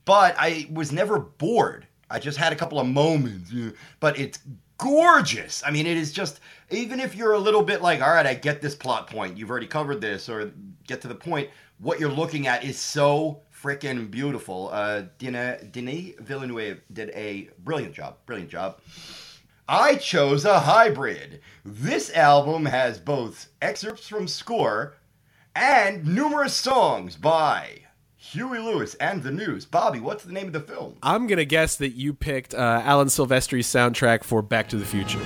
[0.04, 1.86] But I was never bored.
[2.10, 3.52] I just had a couple of moments,
[4.00, 4.38] but it's
[4.78, 5.62] gorgeous.
[5.66, 6.40] I mean, it is just
[6.70, 9.36] even if you're a little bit like, all right, I get this plot point.
[9.36, 10.52] You've already covered this, or
[10.86, 11.50] get to the point.
[11.78, 14.70] What you're looking at is so freaking beautiful.
[14.72, 18.16] Uh, Denis, Denis Villeneuve did a brilliant job.
[18.26, 18.80] Brilliant job.
[19.68, 21.40] I chose a hybrid.
[21.64, 24.94] This album has both excerpts from score
[25.56, 27.85] and numerous songs by
[28.32, 29.64] Huey Lewis and the News.
[29.64, 30.96] Bobby, what's the name of the film?
[31.00, 35.20] I'm gonna guess that you picked uh, Alan Silvestri's soundtrack for Back to the Future.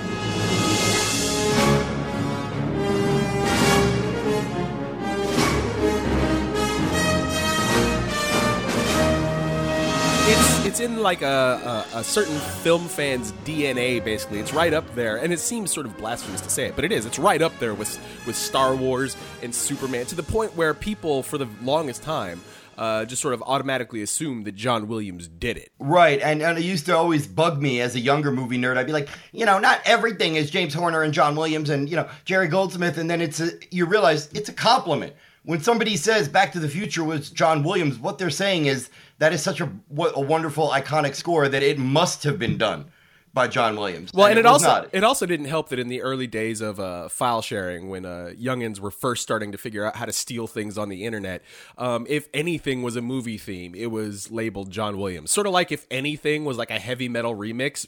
[10.23, 14.03] It's it's in like a, a, a certain film fan's DNA.
[14.03, 16.85] Basically, it's right up there, and it seems sort of blasphemous to say it, but
[16.85, 17.07] it is.
[17.07, 21.23] It's right up there with with Star Wars and Superman to the point where people,
[21.23, 22.41] for the longest time,
[22.81, 25.71] uh, just sort of automatically assume that John Williams did it.
[25.77, 28.75] Right, and, and it used to always bug me as a younger movie nerd.
[28.75, 31.95] I'd be like, you know, not everything is James Horner and John Williams and you
[31.95, 35.13] know Jerry Goldsmith, and then it's a, you realize it's a compliment
[35.43, 37.99] when somebody says Back to the Future was John Williams.
[37.99, 38.89] What they're saying is
[39.19, 42.85] that is such a, a wonderful, iconic score that it must have been done
[43.33, 44.11] by John Williams.
[44.13, 44.89] Well, and, it, it, also not.
[44.91, 48.31] it also didn't help that in the early days of uh, file sharing, when uh,
[48.37, 51.41] youngins were first starting to figure out how to steal things on the internet,
[51.77, 55.31] um, if anything was a movie theme, it was labeled John Williams.
[55.31, 57.87] Sort of like if anything was like a heavy metal remix,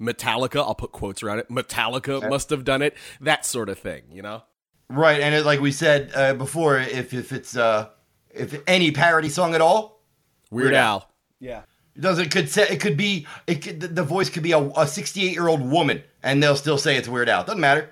[0.00, 1.48] Metallica, I'll put quotes around it.
[1.48, 2.96] Metallica must have done it.
[3.20, 4.42] That sort of thing, you know.
[4.88, 7.88] Right, and it, like we said uh, before, if if it's uh,
[8.30, 10.02] if any parody song at all,
[10.50, 11.08] Weird, Weird Al.
[11.40, 11.64] It
[11.98, 14.86] does it could say it could be it could, the- voice could be a, a
[14.86, 17.44] 68 year old woman and they'll still say it's Weird Al.
[17.44, 17.90] Doesn't matter.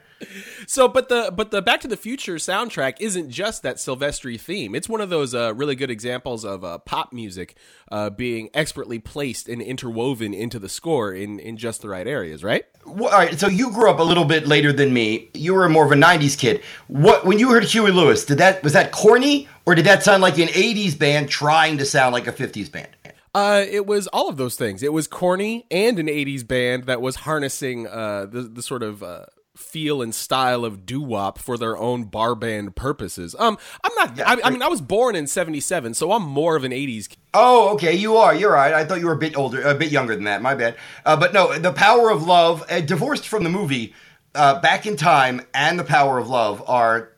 [0.66, 4.74] So, but the but the Back to the Future soundtrack isn't just that Silvestri theme.
[4.74, 7.56] It's one of those uh, really good examples of uh, pop music
[7.90, 12.44] uh, being expertly placed and interwoven into the score in in just the right areas,
[12.44, 12.64] right?
[12.84, 15.30] Well, all right, so you grew up a little bit later than me.
[15.32, 16.62] You were more of a '90s kid.
[16.88, 18.26] What when you heard Huey Lewis?
[18.26, 21.86] Did that was that corny or did that sound like an '80s band trying to
[21.86, 22.88] sound like a '50s band?
[23.35, 24.83] Uh, it was all of those things.
[24.83, 29.03] It was corny and an '80s band that was harnessing uh, the the sort of
[29.03, 33.37] uh, feel and style of doo wop for their own bar band purposes.
[33.38, 34.16] Um, I'm not.
[34.16, 37.09] Yeah, I, I mean, I was born in '77, so I'm more of an '80s.
[37.09, 37.19] kid.
[37.33, 38.35] Oh, okay, you are.
[38.35, 38.75] You're right.
[38.75, 40.43] I thought you were a bit older, a bit younger than that.
[40.43, 40.77] My bad.
[41.05, 43.95] Uh, but no, the Power of Love, uh, divorced from the movie,
[44.35, 47.12] uh, Back in Time, and the Power of Love are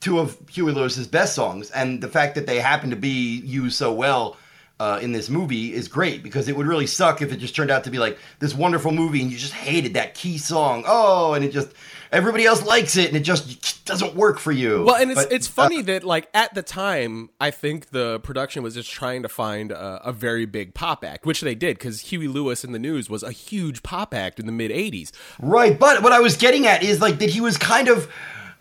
[0.00, 3.76] two of Huey Lewis's best songs, and the fact that they happen to be used
[3.76, 4.36] so well.
[4.80, 7.70] Uh, in this movie is great because it would really suck if it just turned
[7.70, 10.82] out to be like this wonderful movie and you just hated that key song.
[10.84, 11.68] Oh, and it just
[12.10, 14.82] everybody else likes it and it just doesn't work for you.
[14.84, 18.20] Well, and it's But, it's uh, funny that like at the time, I think the
[18.20, 21.78] production was just trying to find a, a very big pop act, which they did
[21.78, 25.12] because Huey Lewis and the News was a huge pop act in the mid '80s.
[25.38, 28.10] Right, but what I was getting at is like that he was kind of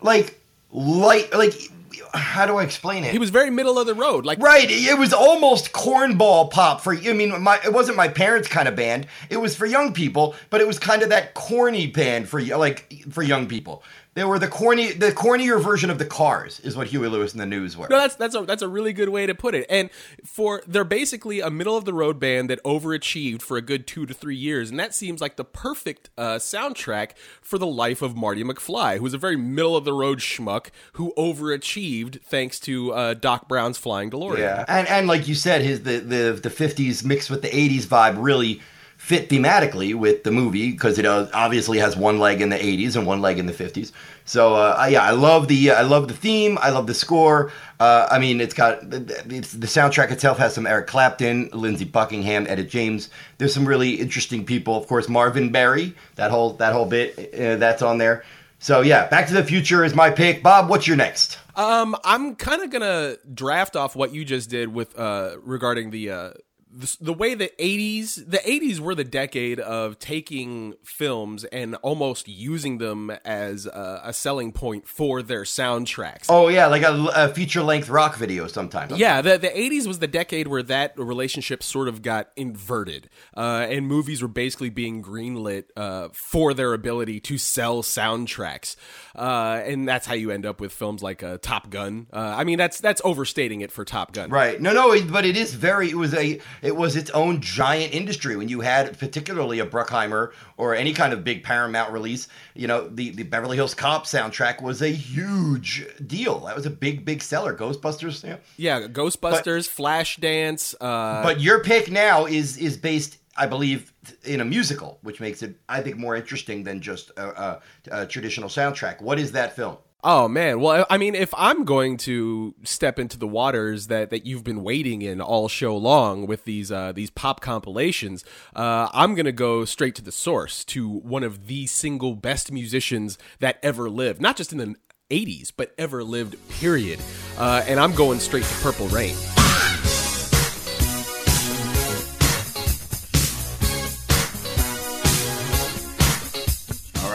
[0.02, 0.40] like
[0.72, 1.72] light like
[2.14, 3.12] how do I explain it?
[3.12, 6.94] He was very middle of the road, like Right, it was almost cornball pop for
[6.94, 9.08] I mean my it wasn't my parents kind of band.
[9.30, 13.06] It was for young people, but it was kind of that corny band for like
[13.12, 13.84] for young people.
[14.16, 17.42] They were the corny the cornier version of the Cars is what Huey Lewis and
[17.42, 17.88] the News were.
[17.90, 19.66] No, that's that's a that's a really good way to put it.
[19.70, 19.90] And
[20.24, 24.06] for they're basically a middle of the road band that overachieved for a good two
[24.06, 28.16] to three years, and that seems like the perfect uh, soundtrack for the life of
[28.16, 32.94] Marty McFly, who was a very middle of the road schmuck who overachieved thanks to
[32.94, 34.38] uh, Doc Brown's Flying DeLorean.
[34.38, 37.88] Yeah, and and like you said, his the the the fifties mixed with the eighties
[37.88, 38.62] vibe really
[39.04, 42.96] fit thematically with the movie because it uh, obviously has one leg in the eighties
[42.96, 43.92] and one leg in the fifties.
[44.24, 46.58] So uh, yeah, I love the I love the theme.
[46.62, 47.52] I love the score.
[47.82, 52.46] Uh, I mean, it's got it's, the soundtrack itself has some Eric Clapton, Lindsey Buckingham,
[52.48, 53.10] Etta James.
[53.40, 54.78] There's some really interesting people.
[54.78, 55.94] Of course, Marvin Berry.
[56.16, 58.24] That whole that whole bit uh, that's on there.
[58.60, 60.42] So yeah, Back to the Future is my pick.
[60.42, 61.40] Bob, what's your next?
[61.58, 66.10] Um, I'm kind of gonna draft off what you just did with uh regarding the
[66.10, 66.32] uh
[66.76, 72.28] the, the way the 80s the 80s were the decade of taking films and almost
[72.28, 77.30] using them as a, a selling point for their soundtracks Oh yeah, like a, a
[77.30, 78.98] feature length rock video sometimes.
[78.98, 83.10] yeah, the, the 80s was the decade where that relationship sort of got inverted.
[83.36, 88.76] Uh, and movies were basically being greenlit uh, for their ability to sell soundtracks.
[89.16, 92.08] Uh, and that's how you end up with films like uh, Top Gun.
[92.12, 94.30] Uh, I mean, that's that's overstating it for Top Gun.
[94.30, 94.60] Right.
[94.60, 95.90] No, no, but it is very.
[95.90, 96.40] It was a.
[96.62, 101.14] It was its own giant industry when you had, particularly a Bruckheimer or any kind
[101.14, 102.28] of big Paramount release.
[102.56, 106.40] You know, the the Beverly Hills Cop soundtrack was a huge deal.
[106.42, 107.56] That was a big, big seller.
[107.56, 108.24] Ghostbusters.
[108.24, 108.38] Yeah.
[108.58, 110.74] Yeah, Ghostbusters, Flashdance.
[110.82, 115.42] Uh, But your pick now is is based, I believe, in a musical, which makes
[115.42, 117.62] it, I think, more interesting than just a, a,
[117.92, 119.02] a traditional soundtrack.
[119.02, 119.78] What is that film?
[120.06, 124.26] Oh man, well, I mean, if I'm going to step into the waters that, that
[124.26, 129.16] you've been waiting in all show long with these uh, these pop compilations, uh, I'm
[129.16, 133.90] gonna go straight to the source, to one of the single best musicians that ever
[133.90, 134.76] lived, not just in the
[135.10, 136.36] 80s, but ever lived.
[136.50, 137.00] Period.
[137.38, 139.16] Uh, and I'm going straight to Purple Rain.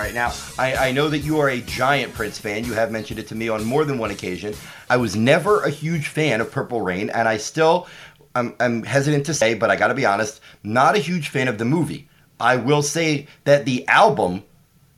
[0.09, 2.65] Right, now I, I know that you are a giant Prince fan.
[2.65, 4.55] You have mentioned it to me on more than one occasion.
[4.89, 7.87] I was never a huge fan of Purple Rain, and I still,
[8.35, 11.49] I'm, I'm hesitant to say, but I got to be honest, not a huge fan
[11.49, 12.09] of the movie.
[12.41, 14.45] I will say that the album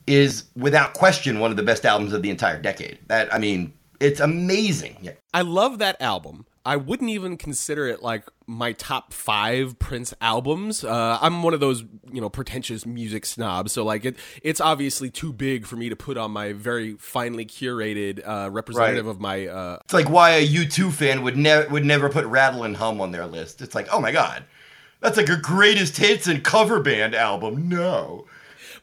[0.07, 2.99] is, without question, one of the best albums of the entire decade.
[3.07, 4.97] That I mean, it's amazing.
[5.01, 5.13] Yeah.
[5.33, 6.45] I love that album.
[6.63, 10.83] I wouldn't even consider it like my top five Prince albums.
[10.83, 13.71] Uh, I'm one of those, you know, pretentious music snobs.
[13.71, 17.45] So like it, it's obviously too big for me to put on my very finely
[17.45, 19.11] curated uh, representative Right.
[19.11, 19.47] of my.
[19.47, 23.01] Uh, It's like why a U2 fan would never would never put Rattle and Hum
[23.01, 23.61] on their list.
[23.61, 24.43] It's like, oh my god,
[24.99, 27.69] that's like a greatest hits and cover band album.
[27.69, 28.25] No.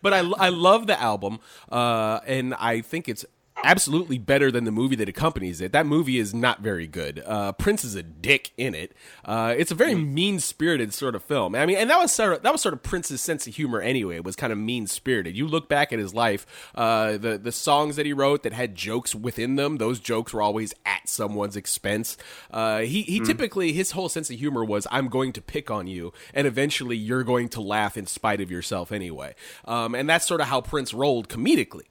[0.02, 1.38] but I, I love the album,
[1.70, 3.24] uh, and I think it's
[3.64, 5.72] absolutely better than the movie that accompanies it.
[5.72, 7.22] That movie is not very good.
[7.24, 8.92] Uh, Prince is a dick in it.
[9.24, 11.54] Uh, it's a very mean spirited sort of film.
[11.54, 13.80] I mean, and that was sort of, that was sort of Prince's sense of humor
[13.80, 14.16] anyway.
[14.16, 15.36] It was kind of mean spirited.
[15.36, 18.74] You look back at his life, uh, the the songs that he wrote that had
[18.74, 19.76] jokes within them.
[19.76, 22.16] Those jokes were always at someone's expense.
[22.50, 25.86] Uh, he he typically his whole sense of humor was I'm going to pick on
[25.86, 29.34] you, and eventually you're going to laugh in spite of yourself anyway.
[29.64, 31.86] Um, and that's sort of how Prince rolled comedically.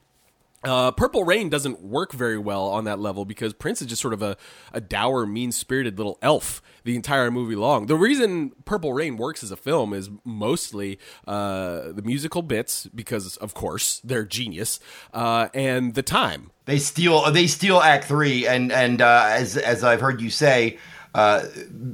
[0.64, 4.14] Uh, Purple Rain doesn't work very well on that level because Prince is just sort
[4.14, 4.38] of a,
[4.74, 7.86] a dour, mean spirited little elf the entire movie long.
[7.86, 10.98] The reason Purple Rain works as a film is mostly
[11.28, 14.80] uh, the musical bits, because of course they're genius,
[15.14, 16.52] uh, and the time.
[16.66, 17.32] They steal.
[17.32, 20.80] They steal Act Three, and and uh, as as I've heard you say,
[21.14, 21.46] uh,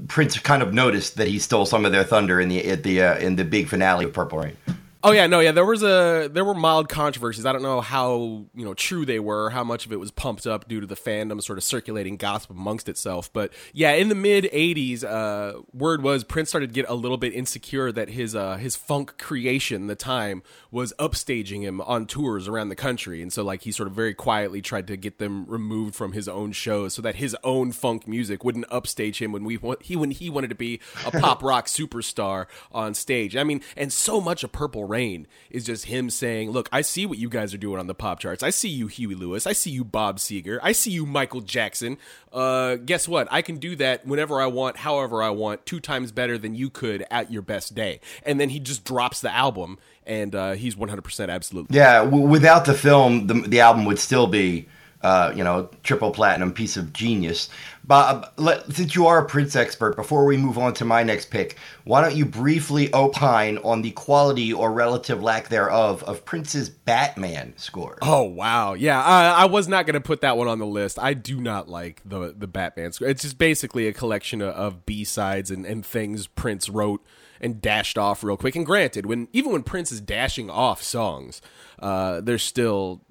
[0.07, 3.01] Prince kind of noticed that he stole some of their thunder in the at the
[3.03, 4.57] uh, in the big finale of Purple Rain.
[5.05, 5.51] Oh yeah, no, yeah.
[5.51, 7.45] There was a there were mild controversies.
[7.45, 10.47] I don't know how you know true they were, how much of it was pumped
[10.47, 13.31] up due to the fandom sort of circulating gossip amongst itself.
[13.33, 17.17] But yeah, in the mid '80s, uh, word was Prince started to get a little
[17.17, 20.41] bit insecure that his uh, his funk creation, the time,
[20.71, 24.13] was upstaging him on tours around the country, and so like he sort of very
[24.13, 28.07] quietly tried to get them removed from his own shows so that his own funk
[28.07, 31.65] music wouldn't upstage him when we he when he wanted to be a pop rock
[31.65, 33.35] superstar on stage.
[33.35, 37.07] I mean, and so much of Purple Rain is just him saying, "Look, I see
[37.07, 38.43] what you guys are doing on the pop charts.
[38.43, 39.47] I see you, Huey Lewis.
[39.47, 40.59] I see you, Bob Seger.
[40.61, 41.97] I see you, Michael Jackson.
[42.31, 43.27] Uh, guess what?
[43.31, 46.69] I can do that whenever I want, however I want, two times better than you
[46.69, 50.75] could at your best day." And then he just drops the album, and uh, he's
[50.75, 51.67] 100% absolute.
[51.71, 54.67] Yeah, w- without the film, the the album would still be.
[55.03, 57.49] Uh, you know, triple platinum piece of genius.
[57.83, 61.29] Bob, let, since you are a Prince expert, before we move on to my next
[61.29, 66.69] pick, why don't you briefly opine on the quality or relative lack thereof of Prince's
[66.69, 67.97] Batman score?
[68.01, 69.03] Oh wow, yeah.
[69.03, 70.97] I, I was not going to put that one on the list.
[70.97, 73.09] I do not like the the Batman score.
[73.09, 77.03] It's just basically a collection of, of B sides and, and things Prince wrote
[77.41, 78.55] and dashed off real quick.
[78.55, 81.41] And granted, when even when Prince is dashing off songs,
[81.79, 83.01] uh, they're still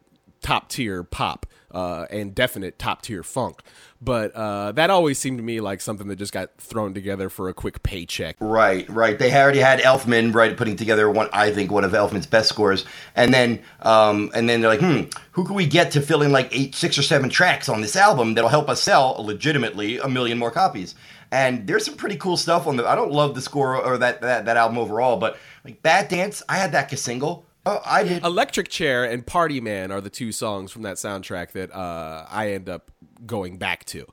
[0.42, 3.60] top tier pop uh, and definite top tier funk.
[4.00, 7.48] But uh, that always seemed to me like something that just got thrown together for
[7.48, 8.36] a quick paycheck.
[8.40, 9.16] Right, right.
[9.16, 11.28] They already had Elfman right putting together one.
[11.32, 12.84] I think one of Elfman's best scores,
[13.14, 16.32] and then um, and then they're like, hmm, who can we get to fill in
[16.32, 20.08] like eight, six or seven tracks on this album that'll help us sell legitimately a
[20.08, 20.96] million more copies?
[21.30, 22.86] And there's some pretty cool stuff on the.
[22.86, 26.56] I don't love the score or that that, that album overall, but like Batdance, I
[26.56, 27.46] had that single.
[27.64, 28.24] Oh, I did.
[28.24, 32.52] Electric Chair and Party Man are the two songs from that soundtrack that uh, I
[32.52, 32.90] end up
[33.24, 34.06] going back to.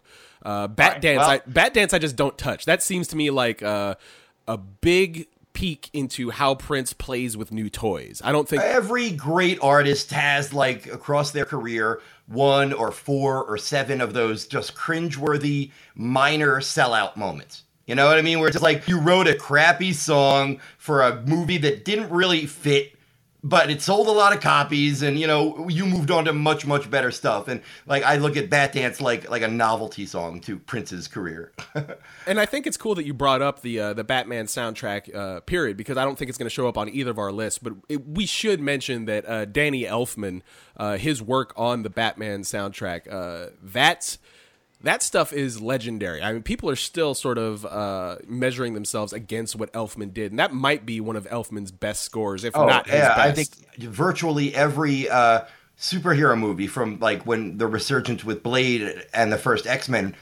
[0.43, 2.65] Uh, Bat right, Dance, well- I, Bat Dance, I just don't touch.
[2.65, 3.95] That seems to me like uh,
[4.47, 8.21] a big peek into how Prince plays with new toys.
[8.23, 13.57] I don't think Every great artist has, like, across their career, one or four or
[13.57, 17.63] seven of those just cringeworthy minor sellout moments.
[17.87, 18.37] You know what I mean?
[18.37, 22.45] Where it's just like you wrote a crappy song for a movie that didn't really
[22.45, 22.93] fit,
[23.43, 26.65] but it sold a lot of copies, and you know you moved on to much
[26.65, 27.47] much better stuff.
[27.47, 31.51] And like I look at Bat Dance like like a novelty song to Prince's career.
[32.27, 35.39] And I think it's cool that you brought up the uh, the Batman soundtrack uh,
[35.41, 37.57] period because I don't think it's going to show up on either of our lists.
[37.57, 40.41] But it, we should mention that uh, Danny Elfman,
[40.77, 44.19] uh, his work on the Batman soundtrack, uh, that's
[44.81, 46.21] that stuff is legendary.
[46.21, 50.39] I mean, people are still sort of uh, measuring themselves against what Elfman did, and
[50.39, 53.19] that might be one of Elfman's best scores, if not his Oh, yeah, best.
[53.19, 53.49] I think
[53.79, 55.41] virtually every uh,
[55.77, 60.15] superhero movie from like when the resurgence with Blade and the first X Men,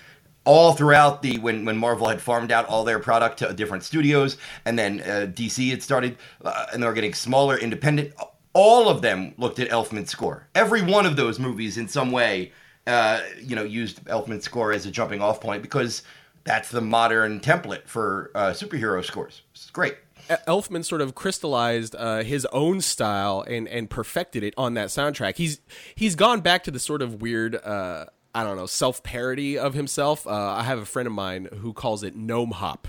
[0.43, 4.38] all throughout the when when Marvel had farmed out all their product to different studios,
[4.66, 8.14] and then uh, DC had started, uh, and they were getting smaller, independent.
[8.53, 10.47] All of them looked at Elfman's score.
[10.55, 12.53] Every one of those movies, in some way,
[12.88, 16.03] uh, you know, used Elfman's score as a jumping off point because
[16.45, 19.41] that's the modern template for uh, superhero scores.
[19.51, 19.97] It's great.
[20.29, 25.38] Elfman sort of crystallized uh, his own style and and perfected it on that soundtrack.
[25.38, 25.61] He's
[25.95, 27.55] he's gone back to the sort of weird.
[27.55, 30.27] Uh, I don't know self parody of himself.
[30.27, 32.88] Uh, I have a friend of mine who calls it gnome hop.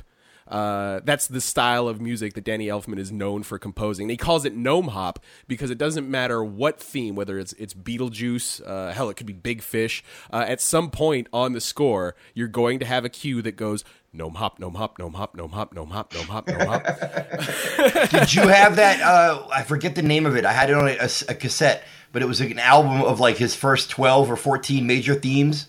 [0.49, 4.05] Uh, that's the style of music that Danny Elfman is known for composing.
[4.05, 7.75] And he calls it gnome hop because it doesn't matter what theme, whether it's it's
[7.75, 10.03] Beetlejuice, uh, hell, it could be Big Fish.
[10.33, 13.85] Uh, at some point on the score, you're going to have a cue that goes
[14.13, 16.85] gnome hop, gnome hop, gnome hop, gnome hop, gnome hop, gnome hop, gnome hop.
[18.11, 19.01] Did you have that?
[19.03, 20.45] Uh, I forget the name of it.
[20.45, 23.37] I had it on a, a cassette, but it was like an album of like
[23.37, 25.67] his first twelve or fourteen major themes,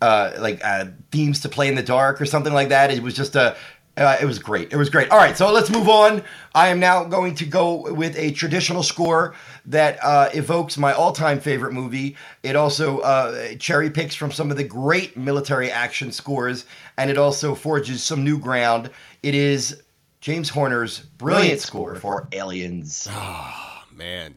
[0.00, 2.90] uh, like uh, themes to play in the dark or something like that.
[2.90, 3.56] It was just a.
[3.96, 4.72] Uh, it was great.
[4.72, 5.10] It was great.
[5.10, 6.22] All right, so let's move on.
[6.54, 9.34] I am now going to go with a traditional score
[9.66, 12.16] that uh, evokes my all-time favorite movie.
[12.42, 16.64] It also uh, cherry picks from some of the great military action scores,
[16.96, 18.90] and it also forges some new ground.
[19.22, 19.82] It is
[20.22, 23.08] James Horner's brilliant score for Aliens.
[23.10, 24.34] Oh, man.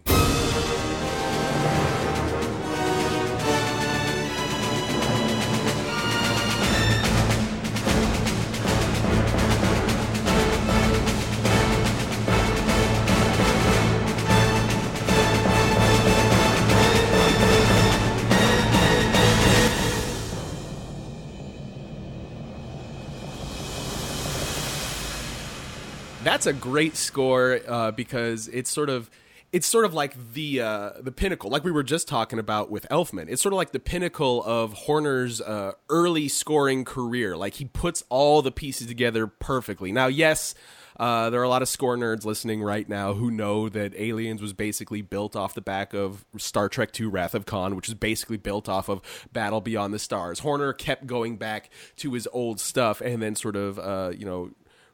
[26.35, 29.09] That's a great score uh, because it's sort of
[29.53, 32.85] it's sort of like the uh, the pinnacle, like we were just talking about with
[32.91, 33.29] Elfman.
[33.29, 37.37] It's sort of like the pinnacle of Horner's uh, early scoring career.
[37.37, 39.93] Like he puts all the pieces together perfectly.
[39.93, 40.55] Now, yes,
[40.99, 44.41] uh, there are a lot of score nerds listening right now who know that Aliens
[44.41, 47.93] was basically built off the back of Star Trek II: Wrath of Khan, which is
[47.93, 48.99] basically built off of
[49.31, 50.39] Battle Beyond the Stars.
[50.39, 54.51] Horner kept going back to his old stuff and then sort of uh, you know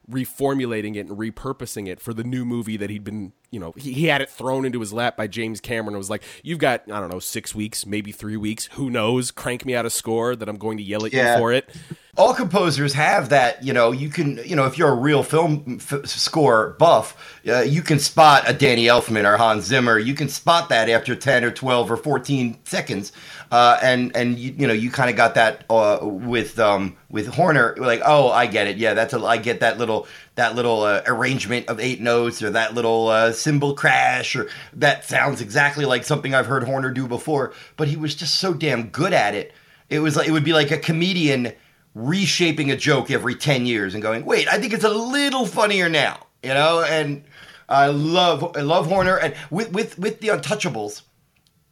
[0.09, 3.93] reformulating it and repurposing it for the new movie that he'd been, you know, he,
[3.93, 5.93] he had it thrown into his lap by James Cameron.
[5.93, 9.29] It was like, you've got, I don't know, six weeks, maybe three weeks, who knows?
[9.31, 11.33] Crank me out a score that I'm going to yell at Yeah.
[11.35, 11.69] you for it.
[12.17, 15.79] all composers have that you know you can you know if you're a real film
[15.79, 20.27] f- score buff uh, you can spot a danny elfman or hans zimmer you can
[20.27, 23.13] spot that after 10 or 12 or 14 seconds
[23.49, 27.27] uh, and and you, you know you kind of got that uh, with um, with
[27.27, 30.05] horner like oh i get it yeah that's a i get that little
[30.35, 35.03] that little uh, arrangement of eight notes or that little uh, cymbal crash or that
[35.05, 38.89] sounds exactly like something i've heard horner do before but he was just so damn
[38.89, 39.53] good at it
[39.89, 41.53] it was like it would be like a comedian
[41.93, 45.89] reshaping a joke every 10 years and going, wait, I think it's a little funnier
[45.89, 46.81] now, you know?
[46.81, 47.23] And
[47.67, 51.03] I love I love Horner and with with with the Untouchables,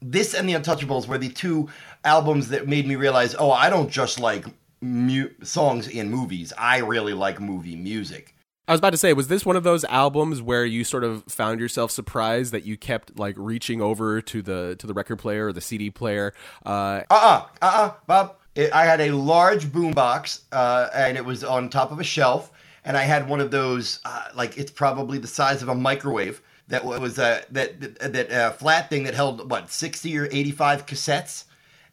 [0.01, 1.69] this and the Untouchables were the two
[2.05, 4.45] albums that made me realize, oh, I don't just like
[4.81, 6.53] mu- songs in movies.
[6.57, 8.35] I really like movie music.
[8.69, 11.23] I was about to say, was this one of those albums where you sort of
[11.23, 15.47] found yourself surprised that you kept like reaching over to the to the record player
[15.47, 16.35] or the CD player?
[16.63, 18.35] Uh, Uh-uh, uh-uh, Bob.
[18.53, 22.51] It, I had a large boombox, uh, and it was on top of a shelf,
[22.85, 26.39] and I had one of those, uh, like it's probably the size of a microwave.
[26.67, 30.27] That wa- was uh, that that, that uh, flat thing that held what sixty or
[30.31, 31.45] eighty-five cassettes,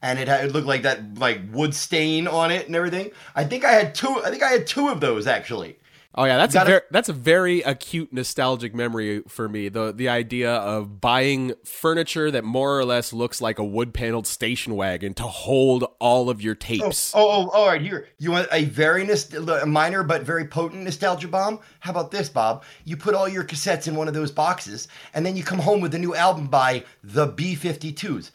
[0.03, 3.13] and it, had, it looked like that like wood stain on it and everything.
[3.35, 4.21] I think I had two.
[4.23, 5.79] I think I had two of those actually.
[6.19, 9.69] Oh yeah, that's Gotta- a very, that's a very acute nostalgic memory for me.
[9.69, 14.27] The the idea of buying furniture that more or less looks like a wood paneled
[14.27, 17.13] station wagon to hold all of your oh, tapes.
[17.15, 17.83] Oh, oh, all right.
[17.83, 21.61] Here, you want a very a minor but very potent nostalgia bomb?
[21.81, 22.65] How about this, Bob?
[22.85, 25.83] You put all your cassettes in one of those boxes, and then you come home
[25.83, 28.31] with a new album by the B52s.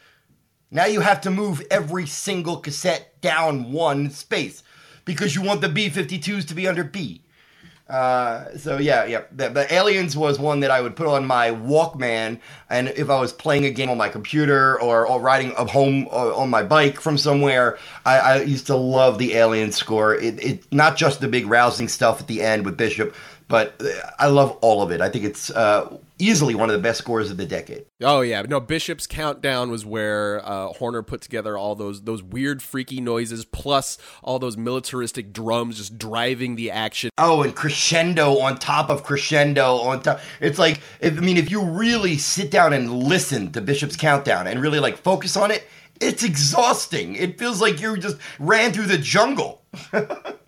[0.70, 4.62] Now you have to move every single cassette down one space
[5.04, 7.21] because you want the B52s to be under B.
[7.88, 9.22] Uh, so yeah, yeah.
[9.32, 13.20] The, the Aliens was one that I would put on my Walkman, and if I
[13.20, 17.00] was playing a game on my computer or, or riding home uh, on my bike
[17.00, 20.14] from somewhere, I, I used to love the Alien score.
[20.14, 23.14] It, it not just the big rousing stuff at the end with Bishop,
[23.48, 25.00] but uh, I love all of it.
[25.00, 27.86] I think it's uh, easily one of the best scores of the decade.
[28.00, 28.60] Oh yeah, no.
[28.60, 33.98] Bishop's Countdown was where uh, Horner put together all those those weird, freaky noises, plus
[34.22, 37.10] all those militaristic drums just driving the action.
[37.18, 40.20] Oh, and crescendo on top of crescendo on top.
[40.40, 44.46] It's like, if, I mean, if you really sit down and listen to Bishop's Countdown
[44.46, 45.66] and really like focus on it,
[46.00, 47.14] it's exhausting.
[47.14, 49.61] It feels like you just ran through the jungle.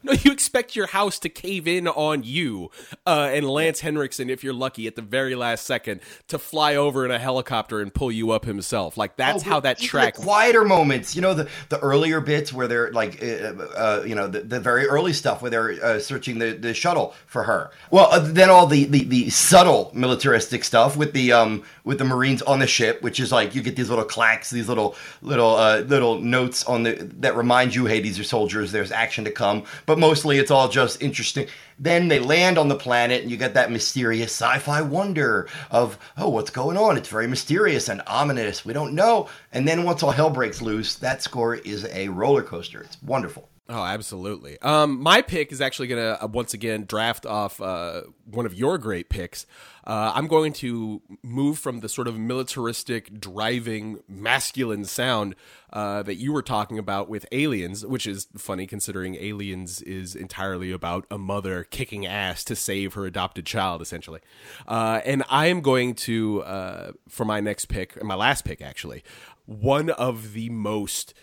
[0.06, 2.70] No, you expect your house to cave in on you,
[3.06, 7.06] uh, and Lance Henriksen, if you're lucky, at the very last second, to fly over
[7.06, 8.98] in a helicopter and pull you up himself.
[8.98, 10.16] Like that's Oh, how that track.
[10.16, 14.14] The quieter moments, you know, the the earlier bits where they're like, uh, uh, you
[14.14, 17.70] know, the, the very early stuff where they're uh, searching the, the shuttle for her.
[17.90, 22.04] Well, uh, then all the, the the subtle militaristic stuff with the um with the
[22.04, 25.54] Marines on the ship, which is like you get these little clacks, these little little
[25.56, 28.70] uh, little notes on the that remind you, hey, these are soldiers.
[28.70, 29.62] There's action to come.
[29.86, 31.46] But mostly, it's all just interesting.
[31.78, 36.30] Then they land on the planet, and you get that mysterious sci-fi wonder of, oh,
[36.30, 36.96] what's going on?
[36.96, 38.64] It's very mysterious and ominous.
[38.64, 39.28] We don't know.
[39.52, 42.82] And then once all hell breaks loose, that score is a roller coaster.
[42.82, 43.48] It's wonderful.
[43.66, 44.60] Oh, absolutely.
[44.60, 48.52] Um, my pick is actually going to uh, once again draft off uh, one of
[48.52, 49.46] your great picks.
[49.86, 55.34] Uh, I'm going to move from the sort of militaristic, driving, masculine sound
[55.72, 60.70] uh, that you were talking about with Aliens, which is funny considering Aliens is entirely
[60.70, 64.20] about a mother kicking ass to save her adopted child, essentially.
[64.68, 68.60] Uh, and I am going to, uh, for my next pick, and my last pick
[68.60, 69.02] actually,
[69.46, 71.14] one of the most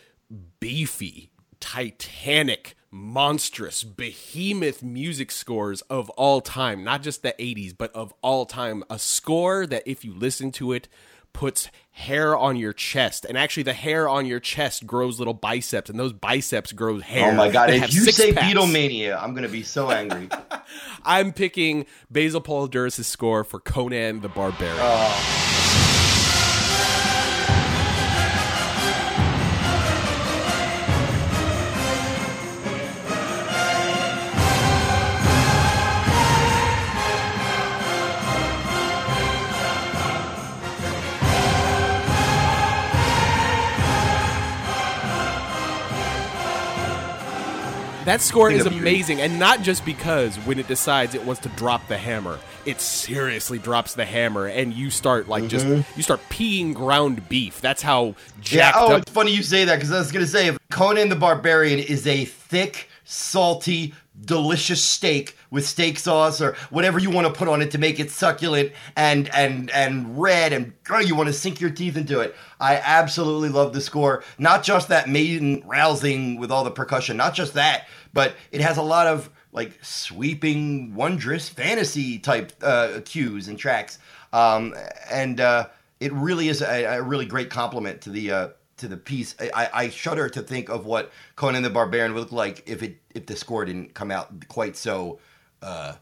[0.60, 1.31] beefy
[1.62, 8.46] titanic, monstrous, behemoth music scores of all time, not just the 80s, but of all
[8.46, 8.84] time.
[8.90, 10.90] A score that, if you listen to it,
[11.32, 13.26] puts hair on your chest.
[13.26, 17.00] And actually, the hair on your chest grows little biceps, and those biceps grow oh
[17.00, 17.32] hair.
[17.32, 17.70] Oh my god!
[17.70, 18.54] If you say packs.
[18.54, 20.30] Beatlemania, I'm gonna be so angry.
[21.06, 24.78] I'm picking Basil Poledouris' score for Conan the Barbarian.
[24.80, 25.51] Oh.
[48.06, 51.88] That score is amazing, and not just because when it decides it wants to drop
[51.88, 56.74] the hammer, it seriously drops the hammer, and you start like just you start peeing
[56.74, 57.62] ground beef.
[57.62, 58.56] That's how Mm-hmm.
[58.58, 58.72] Yeah.
[58.76, 59.02] Oh, up.
[59.04, 62.26] it's funny you say that because I was gonna say Conan the Barbarian is a
[62.26, 63.94] thick, salty,
[64.26, 68.00] delicious steak with steak sauce or whatever you want to put on it to make
[68.00, 72.20] it succulent and and and red and girl, you want to sink your teeth into
[72.20, 72.36] it.
[72.60, 74.24] I absolutely love the score.
[74.38, 78.78] Not just that maiden rousing with all the percussion, not just that, but it has
[78.78, 84.00] a lot of like sweeping, wondrous fantasy type uh, cues and tracks.
[84.34, 84.76] Um,
[85.12, 85.68] and uh,
[86.00, 88.50] it really is a, a really great compliment to the uh,
[88.82, 89.36] to the piece.
[89.40, 92.98] I, I- shudder to think of what Conan the Barbarian would look like if it
[93.16, 95.20] if the score didn't come out quite so
[95.62, 95.94] uh,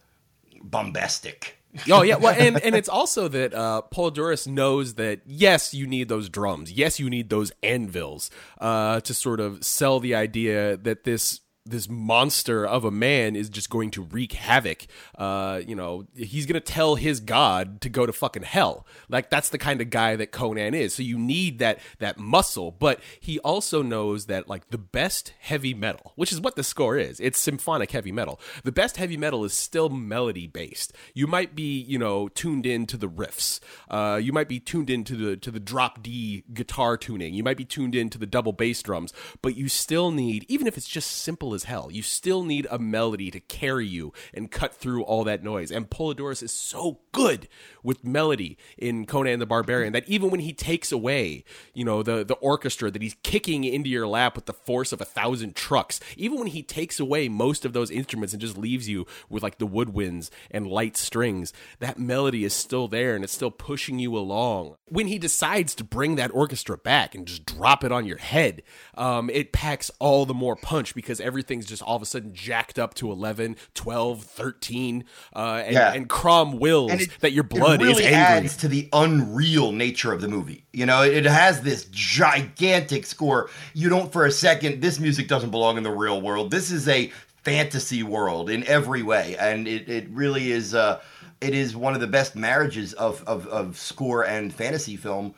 [0.62, 1.56] bombastic.
[1.92, 5.86] Oh yeah, well, and and it's also that uh, Paul Duras knows that yes, you
[5.86, 10.78] need those drums, yes, you need those anvils uh, to sort of sell the idea
[10.78, 14.88] that this this monster of a man is just going to wreak havoc.
[15.18, 18.86] Uh, you know, he's going to tell his god to go to fucking hell.
[19.10, 20.94] Like that's the kind of guy that Conan is.
[20.94, 25.74] So you need that that muscle, but he also knows that like the best heavy
[25.74, 27.20] metal, which is what the score is.
[27.20, 28.40] It's symphonic heavy metal.
[28.64, 30.94] The best heavy metal is still melody based.
[31.14, 33.60] You might be, you know, tuned in to the riffs.
[33.90, 37.34] Uh, you might be tuned into the to the drop D guitar tuning.
[37.34, 40.68] You might be tuned in to the double bass drums, but you still need even
[40.68, 41.90] if it's just simple as as hell.
[41.92, 45.72] You still need a melody to carry you and cut through all that noise.
[45.72, 47.50] And Poledouris is so good
[47.84, 51.44] with melody in Conan the Barbarian that even when he takes away,
[51.74, 55.02] you know, the the orchestra that he's kicking into your lap with the force of
[55.02, 58.88] a thousand trucks, even when he takes away most of those instruments and just leaves
[58.88, 63.34] you with like the woodwinds and light strings, that melody is still there and it's
[63.34, 64.76] still pushing you along.
[64.88, 68.64] When he decides to bring that orchestra back and just drop it on your head,
[68.96, 72.78] um, it packs all the more punch because everything's just all of a sudden jacked
[72.78, 75.94] up to 11, 12, 13, uh, and, Yeah.
[75.94, 78.14] and Crom wills And it- that your blood really is angry.
[78.50, 80.66] adds to the unreal nature of the movie.
[80.74, 83.50] You know, it has this gigantic score.
[83.74, 84.82] You don't for a second.
[84.82, 86.52] This music doesn't belong in the real world.
[86.52, 87.10] This is a
[87.46, 90.76] fantasy world in every way, and it, it really is.
[90.76, 91.00] Uh,
[91.40, 95.34] it is one of the best marriages of of, of score and fantasy film.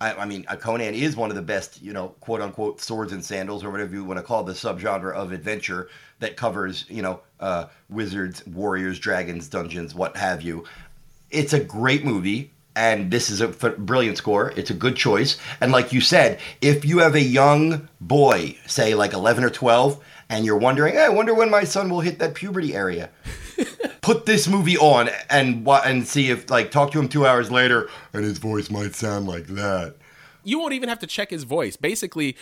[0.00, 3.12] I, I mean, uh, Conan is one of the best, you know, quote unquote swords
[3.12, 5.88] and sandals, or whatever you want to call the subgenre of adventure
[6.18, 10.64] that covers, you know, uh, wizards, warriors, dragons, dungeons, what have you.
[11.30, 14.52] It's a great movie and this is a f- brilliant score.
[14.54, 15.38] It's a good choice.
[15.60, 20.02] And like you said if you have a young boy say like 11 or 12
[20.28, 23.10] and you're wondering hey, i wonder when my son will hit that puberty area
[24.06, 27.50] put this movie on and wa- and see if like talk to him two hours
[27.50, 29.96] later and his voice might sound like that
[30.44, 31.74] you won't even have to check his voice.
[31.76, 32.36] Basically,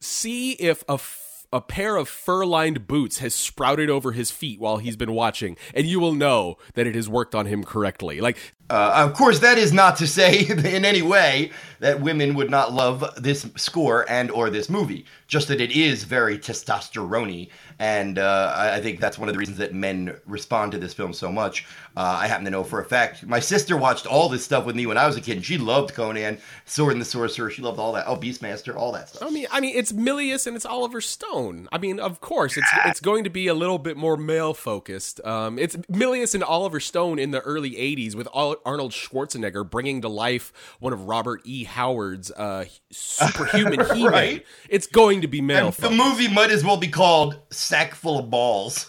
[0.00, 4.76] see if a f- a pair of fur-lined boots has sprouted over his feet while
[4.76, 8.20] he's been watching, and you will know that it has worked on him correctly.
[8.20, 8.36] Like
[8.68, 11.50] Uh, of course, that is not to say in any way
[11.80, 15.06] that women would not love this score and or this movie.
[15.26, 17.48] Just that it is very testosterone,
[17.78, 20.94] and uh, I I think that's one of the reasons that men respond to this
[20.94, 21.66] film so much.
[21.96, 23.26] Uh, I happen to know for a fact.
[23.26, 25.58] My sister watched all this stuff with me when I was a kid, and she
[25.58, 27.50] loved Conan, Sword and the Sorcerer.
[27.50, 28.06] She loved all that.
[28.06, 29.22] Oh, Beastmaster, all that stuff.
[29.22, 31.68] I mean, I mean, it's Milius and it's Oliver Stone.
[31.72, 35.24] I mean, of course, it's it's going to be a little bit more male focused.
[35.24, 40.08] Um, it's Milius and Oliver Stone in the early '80s with Arnold Schwarzenegger bringing to
[40.08, 41.64] life one of Robert E.
[41.64, 44.40] Howard's uh, superhuman He-Man.
[44.68, 45.66] It's going to be male.
[45.66, 48.86] And the movie might as well be called Sack Full of Balls.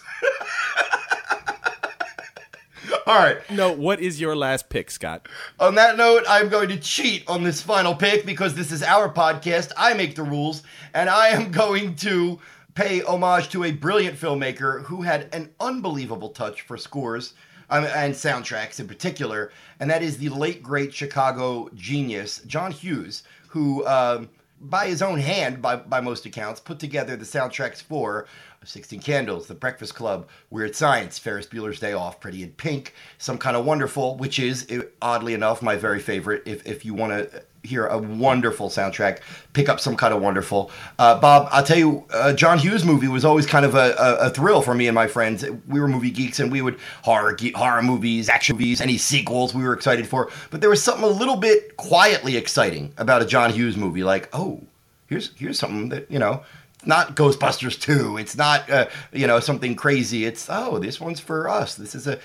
[3.06, 3.38] all right.
[3.50, 5.28] no, what is your last pick, Scott?
[5.58, 9.12] On that note, I'm going to cheat on this final pick because this is our
[9.12, 9.72] podcast.
[9.76, 10.62] I make the rules,
[10.94, 12.38] and I am going to
[12.74, 17.34] pay homage to a brilliant filmmaker who had an unbelievable touch for scores
[17.68, 23.24] um, and soundtracks in particular, and that is the late great Chicago genius John Hughes,
[23.48, 23.86] who.
[23.86, 28.26] Um, by his own hand, by, by most accounts, put together the soundtracks for
[28.64, 33.38] 16 Candles, The Breakfast Club, Weird Science, Ferris Bueller's Day Off, Pretty in Pink, Some
[33.38, 36.42] Kind of Wonderful, which is, oddly enough, my very favorite.
[36.44, 39.20] If, if you want to hear a wonderful soundtrack,
[39.54, 40.70] pick up Some Kind of Wonderful.
[40.98, 44.26] Uh, Bob, I'll tell you, uh, John Hughes movie was always kind of a, a,
[44.26, 45.42] a thrill for me and my friends.
[45.66, 49.54] We were movie geeks and we would horror, ge- horror movies, action movies, any sequels
[49.54, 50.30] we were excited for.
[50.50, 54.04] But there was something a little bit quietly exciting about a John Hughes movie.
[54.04, 54.60] Like, oh,
[55.06, 56.42] here's here's something that you know
[56.84, 60.24] not ghostbusters 2 it's not uh, you know something crazy.
[60.24, 61.74] It's oh this one's for us.
[61.74, 62.18] This is a,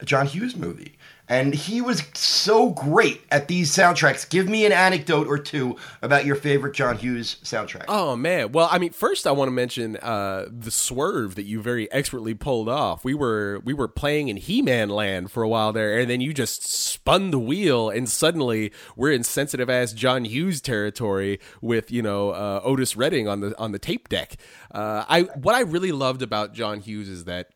[0.00, 0.97] a john hughes movie
[1.28, 6.24] and he was so great at these soundtracks give me an anecdote or two about
[6.24, 8.52] your favorite john hughes soundtrack Oh man.
[8.52, 12.34] Well, I mean, first I want to mention uh, the swerve that you very expertly
[12.34, 13.04] pulled off.
[13.04, 16.34] We were we were playing in He-Man land for a while there, and then you
[16.34, 22.02] just spun the wheel, and suddenly we're in sensitive ass John Hughes territory with you
[22.02, 24.36] know uh, Otis Redding on the on the tape deck.
[24.70, 27.50] Uh, I what I really loved about John Hughes is that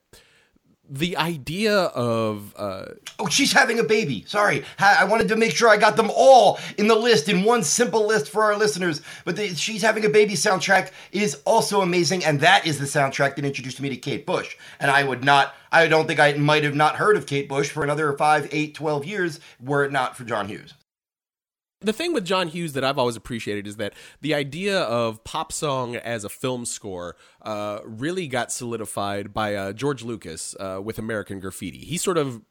[0.93, 2.85] the idea of uh,
[3.19, 4.25] oh she's having a baby.
[4.29, 4.63] Sorry.
[4.79, 8.07] I wanted to make sure i got them all in the list in one simple
[8.07, 9.01] list for our listeners.
[9.25, 13.37] But the she's having a baby soundtrack is also amazing and that is the soundtrack
[13.37, 14.55] that introduced me to kate bush.
[14.81, 17.71] And i would not i don't think i might have not heard of kate bush
[17.71, 20.75] for another 5 8 12 years were it not for john hughes
[21.83, 25.53] the thing with John Hughes that I've always appreciated is that the idea of pop
[25.53, 30.99] song as a film score uh, really got solidified by uh, George Lucas uh, with
[30.99, 31.79] American Graffiti.
[31.79, 32.43] He sort of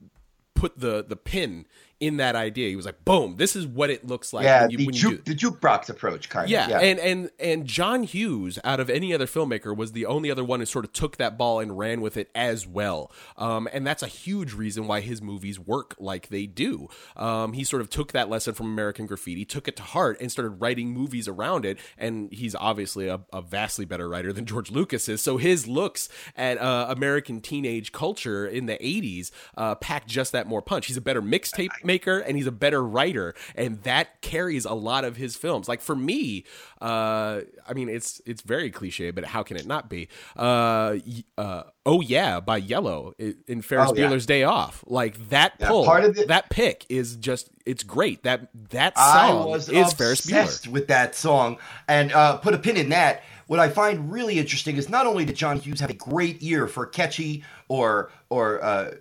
[0.55, 1.65] put the the pin
[2.01, 2.67] in that idea.
[2.69, 3.35] He was like, "Boom!
[3.37, 6.29] This is what it looks like." yeah when you, the, when do- the jukebox approach
[6.29, 9.91] kind yeah, of yeah and and and John Hughes, out of any other filmmaker, was
[9.93, 12.67] the only other one who sort of took that ball and ran with it as
[12.67, 13.11] well.
[13.37, 16.89] Um, and that's a huge reason why his movies work like they do.
[17.15, 20.31] Um, he sort of took that lesson from American Graffiti, took it to heart, and
[20.31, 21.79] started writing movies around it.
[21.97, 25.21] And he's obviously a, a vastly better writer than George Lucas is.
[25.21, 30.47] So his looks at uh, American teenage culture in the '80s uh, packed just that
[30.47, 30.87] more punch.
[30.87, 35.03] He's a better mixtape maker and he's a better writer, and that carries a lot
[35.03, 35.67] of his films.
[35.67, 36.45] Like for me,
[36.81, 40.07] uh, I mean, it's it's very cliche, but how can it not be?
[40.35, 40.97] Uh,
[41.37, 43.13] uh, oh yeah, by Yello
[43.47, 44.07] in Ferris Oh, yeah.
[44.07, 44.83] Bueller's Day Off.
[44.87, 48.23] Like that Yeah, pull, part of it- that pick is just it's great.
[48.23, 50.67] That that I song was is Ferris Bueller.
[50.67, 53.23] with that song, and uh, put a pin in that.
[53.47, 56.67] What I find really interesting is not only did John Hughes have a great ear
[56.67, 58.91] for catchy or or uh,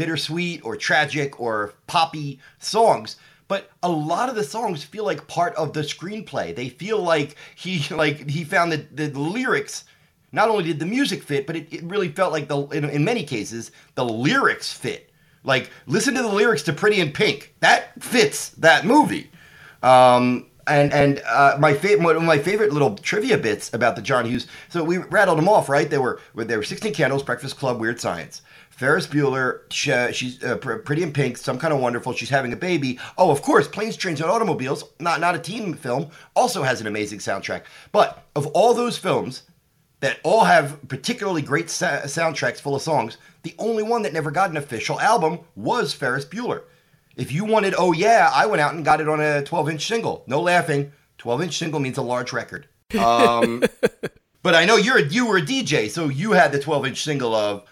[0.00, 3.16] bittersweet or tragic or poppy songs,
[3.48, 6.56] but a lot of the songs feel like part of the screenplay.
[6.56, 9.84] They feel like he like he found that the lyrics.
[10.32, 13.04] Not only did the music fit, but it, it really felt like the in, in
[13.04, 15.10] many cases the lyrics fit.
[15.44, 17.54] Like listen to the lyrics to Pretty in Pink.
[17.60, 19.30] That fits that movie.
[19.82, 24.02] Um, and and uh, my favorite one of my favorite little trivia bits about the
[24.02, 24.46] John Hughes.
[24.70, 25.90] So we rattled them off, right?
[25.90, 28.40] They were there were sixteen candles, Breakfast Club, Weird Science.
[28.80, 32.14] Ferris Bueller, she, she's uh, pr- pretty in pink, some kind of wonderful.
[32.14, 32.98] She's having a baby.
[33.18, 34.84] Oh, of course, planes, trains, and automobiles.
[34.98, 36.08] Not not a teen film.
[36.34, 37.64] Also has an amazing soundtrack.
[37.92, 39.42] But of all those films,
[40.00, 43.18] that all have particularly great sa- soundtracks full of songs.
[43.42, 46.62] The only one that never got an official album was Ferris Bueller.
[47.16, 49.86] If you wanted, oh yeah, I went out and got it on a 12 inch
[49.86, 50.24] single.
[50.26, 50.92] No laughing.
[51.18, 52.66] 12 inch single means a large record.
[52.98, 53.62] Um,
[54.42, 57.04] but I know you're a, you were a DJ, so you had the 12 inch
[57.04, 57.64] single of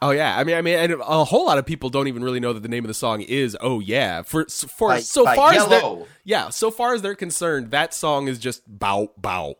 [0.00, 2.38] Oh yeah, I mean, I mean, and a whole lot of people don't even really
[2.38, 5.34] know that the name of the song is "Oh Yeah." For for By- so by
[5.34, 9.56] far as they're yeah, so far as they're concerned, that song is just bow bow.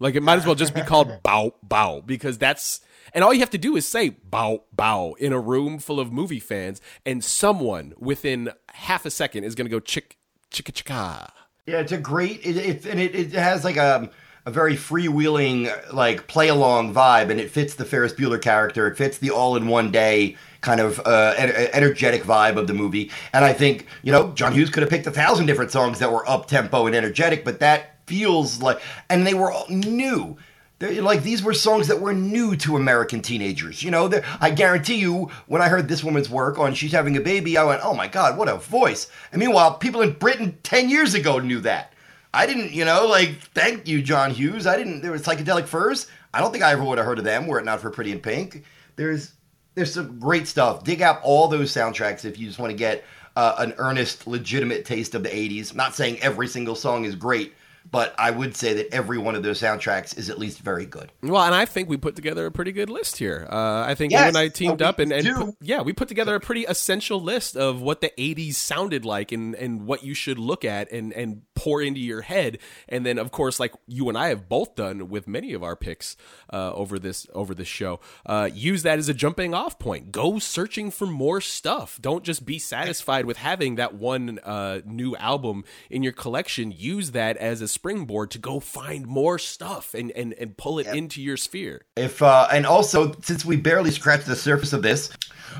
[0.00, 2.80] Like it might as well just be called bow bow because that's
[3.12, 6.10] and all you have to do is say bow bow in a room full of
[6.10, 10.16] movie fans, and someone within half a second is going to go chick
[10.50, 11.30] chicka chicka.
[11.66, 12.40] Yeah, it's a great.
[12.46, 14.10] It, it and it, it has like a
[14.44, 18.86] a very freewheeling like play along vibe, and it fits the Ferris Bueller character.
[18.86, 22.74] It fits the all in one day kind of uh, en- energetic vibe of the
[22.74, 23.10] movie.
[23.32, 26.10] And I think you know John Hughes could have picked a thousand different songs that
[26.12, 30.36] were up tempo and energetic, but that feels like, and they were all new.
[30.80, 33.84] Like these were songs that were new to American teenagers.
[33.84, 37.20] You know, I guarantee you, when I heard this woman's work on "She's Having a
[37.20, 40.90] Baby," I went, "Oh my God, what a voice!" And meanwhile, people in Britain ten
[40.90, 41.91] years ago knew that.
[42.34, 44.66] I didn't, you know, like thank you, John Hughes.
[44.66, 45.02] I didn't.
[45.02, 46.06] There was psychedelic furs.
[46.32, 48.12] I don't think I ever would have heard of them were it not for Pretty
[48.12, 48.64] in Pink.
[48.96, 49.32] There's
[49.74, 50.84] there's some great stuff.
[50.84, 53.04] Dig out all those soundtracks if you just want to get
[53.36, 55.74] uh, an earnest, legitimate taste of the '80s.
[55.74, 57.54] not saying every single song is great,
[57.92, 61.12] but I would say that every one of those soundtracks is at least very good.
[61.22, 63.46] Well, and I think we put together a pretty good list here.
[63.48, 66.08] Uh, I think Yes, you and I teamed up and, and put- yeah, we put
[66.08, 70.14] together a pretty essential list of what the '80s sounded like and, and what you
[70.14, 72.58] should look at and and pour into your head.
[72.88, 75.76] And then, of course, like you and I have both done with many of our
[75.76, 76.16] picks
[76.52, 80.10] uh, over this over this show, uh, use that as a jumping off point.
[80.10, 81.98] Go searching for more stuff.
[82.00, 86.72] Don't just be satisfied with having that one uh, new album in your collection.
[86.74, 90.86] Use that as a springboard to go find more stuff and and, and pull it
[90.86, 91.82] into your sphere.
[91.96, 95.10] If uh, and also since we barely scratched the surface of this,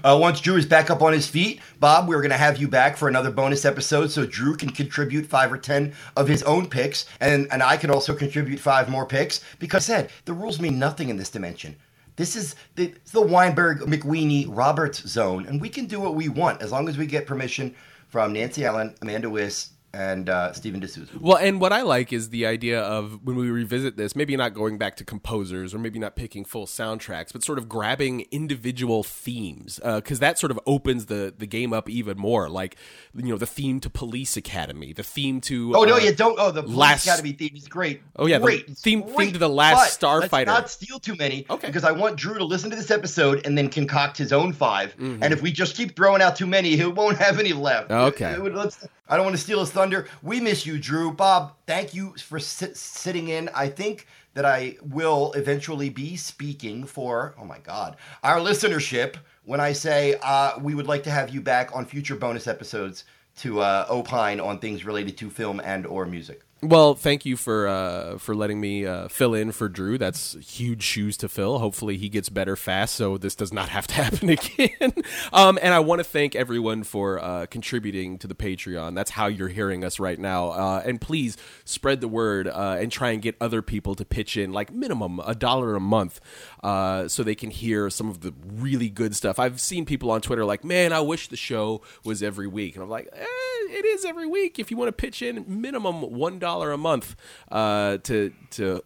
[0.04, 2.96] uh, once Drew is back up on his feet, Bob, we're gonna have you back
[2.96, 7.06] for another bonus episode, so Drew can contribute five or ten of his own picks,
[7.18, 10.78] and and I can also contribute five more picks because I said the rules mean
[10.78, 11.74] nothing in this dimension.
[12.14, 16.62] This is the, the Weinberg McWeeny Roberts zone, and we can do what we want
[16.62, 17.74] as long as we get permission
[18.10, 21.12] from Nancy Allen, Amanda Wyss, and uh, Stephen D'Souza.
[21.20, 24.54] Well, and what I like is the idea of when we revisit this, maybe not
[24.54, 29.02] going back to composers or maybe not picking full soundtracks, but sort of grabbing individual
[29.02, 32.48] themes because that sort of opens the the game up even more.
[32.48, 32.76] Like
[33.14, 36.38] you know, the theme to Police Academy, the theme to Oh no, uh, you don't.
[36.38, 38.02] Oh, the Police Last- Academy theme is great.
[38.16, 38.66] Oh, yeah, great.
[38.68, 40.46] It's theme- theme to the Last But Starfighter.
[40.46, 41.46] Not steal too many.
[41.50, 41.66] Okay.
[41.66, 44.72] Because I want Drew to listen to this episode and then concoct his own 5
[44.92, 45.22] Mm-hmm.
[45.22, 47.90] And if we just keep throwing out too many, he won't have any left.
[47.90, 48.32] Okay.
[48.32, 50.08] It would- let's- I don't want to steal his thunder.
[50.22, 51.12] We miss you, Drew.
[51.12, 53.50] Bob, thank you for sit, sitting in.
[53.54, 59.60] I think that I will eventually be speaking for, oh my God, our listenership when
[59.60, 63.04] I say uh, we would like to have you back on future bonus episodes
[63.40, 66.40] to uh, opine on things related to film and or music.
[66.64, 69.98] Well, thank you for uh, for letting me uh, fill in for Drew.
[69.98, 71.58] That's huge shoes to fill.
[71.58, 74.92] Hopefully, he gets better fast, so this does not have to happen again.
[75.32, 78.94] um, and I want to thank everyone for uh, contributing to the Patreon.
[78.94, 80.50] That's how you're hearing us right now.
[80.50, 84.36] Uh, and please spread the word uh, and try and get other people to pitch
[84.36, 86.20] in, like minimum a dollar a month,
[86.62, 89.38] uh, so they can hear some of the really good stuff.
[89.38, 92.82] I've seen people on Twitter like, "Man, I wish the show was every week," and
[92.82, 93.24] I'm like, eh,
[93.70, 94.58] "It is every week.
[94.58, 97.16] If you want to pitch in, minimum one dollar a month
[97.50, 98.82] uh, to to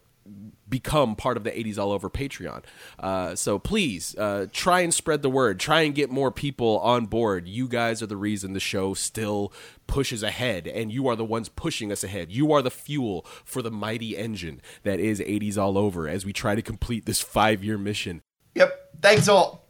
[0.69, 2.63] become part of the 80s all over patreon.
[2.99, 5.61] Uh, so please uh, try and spread the word.
[5.61, 7.47] Try and get more people on board.
[7.47, 9.53] You guys are the reason the show still
[9.87, 12.33] pushes ahead and you are the ones pushing us ahead.
[12.33, 16.33] You are the fuel for the mighty engine that is 80s all over as we
[16.33, 18.23] try to complete this five year mission.
[18.55, 19.01] Yep.
[19.03, 19.65] Thanks all.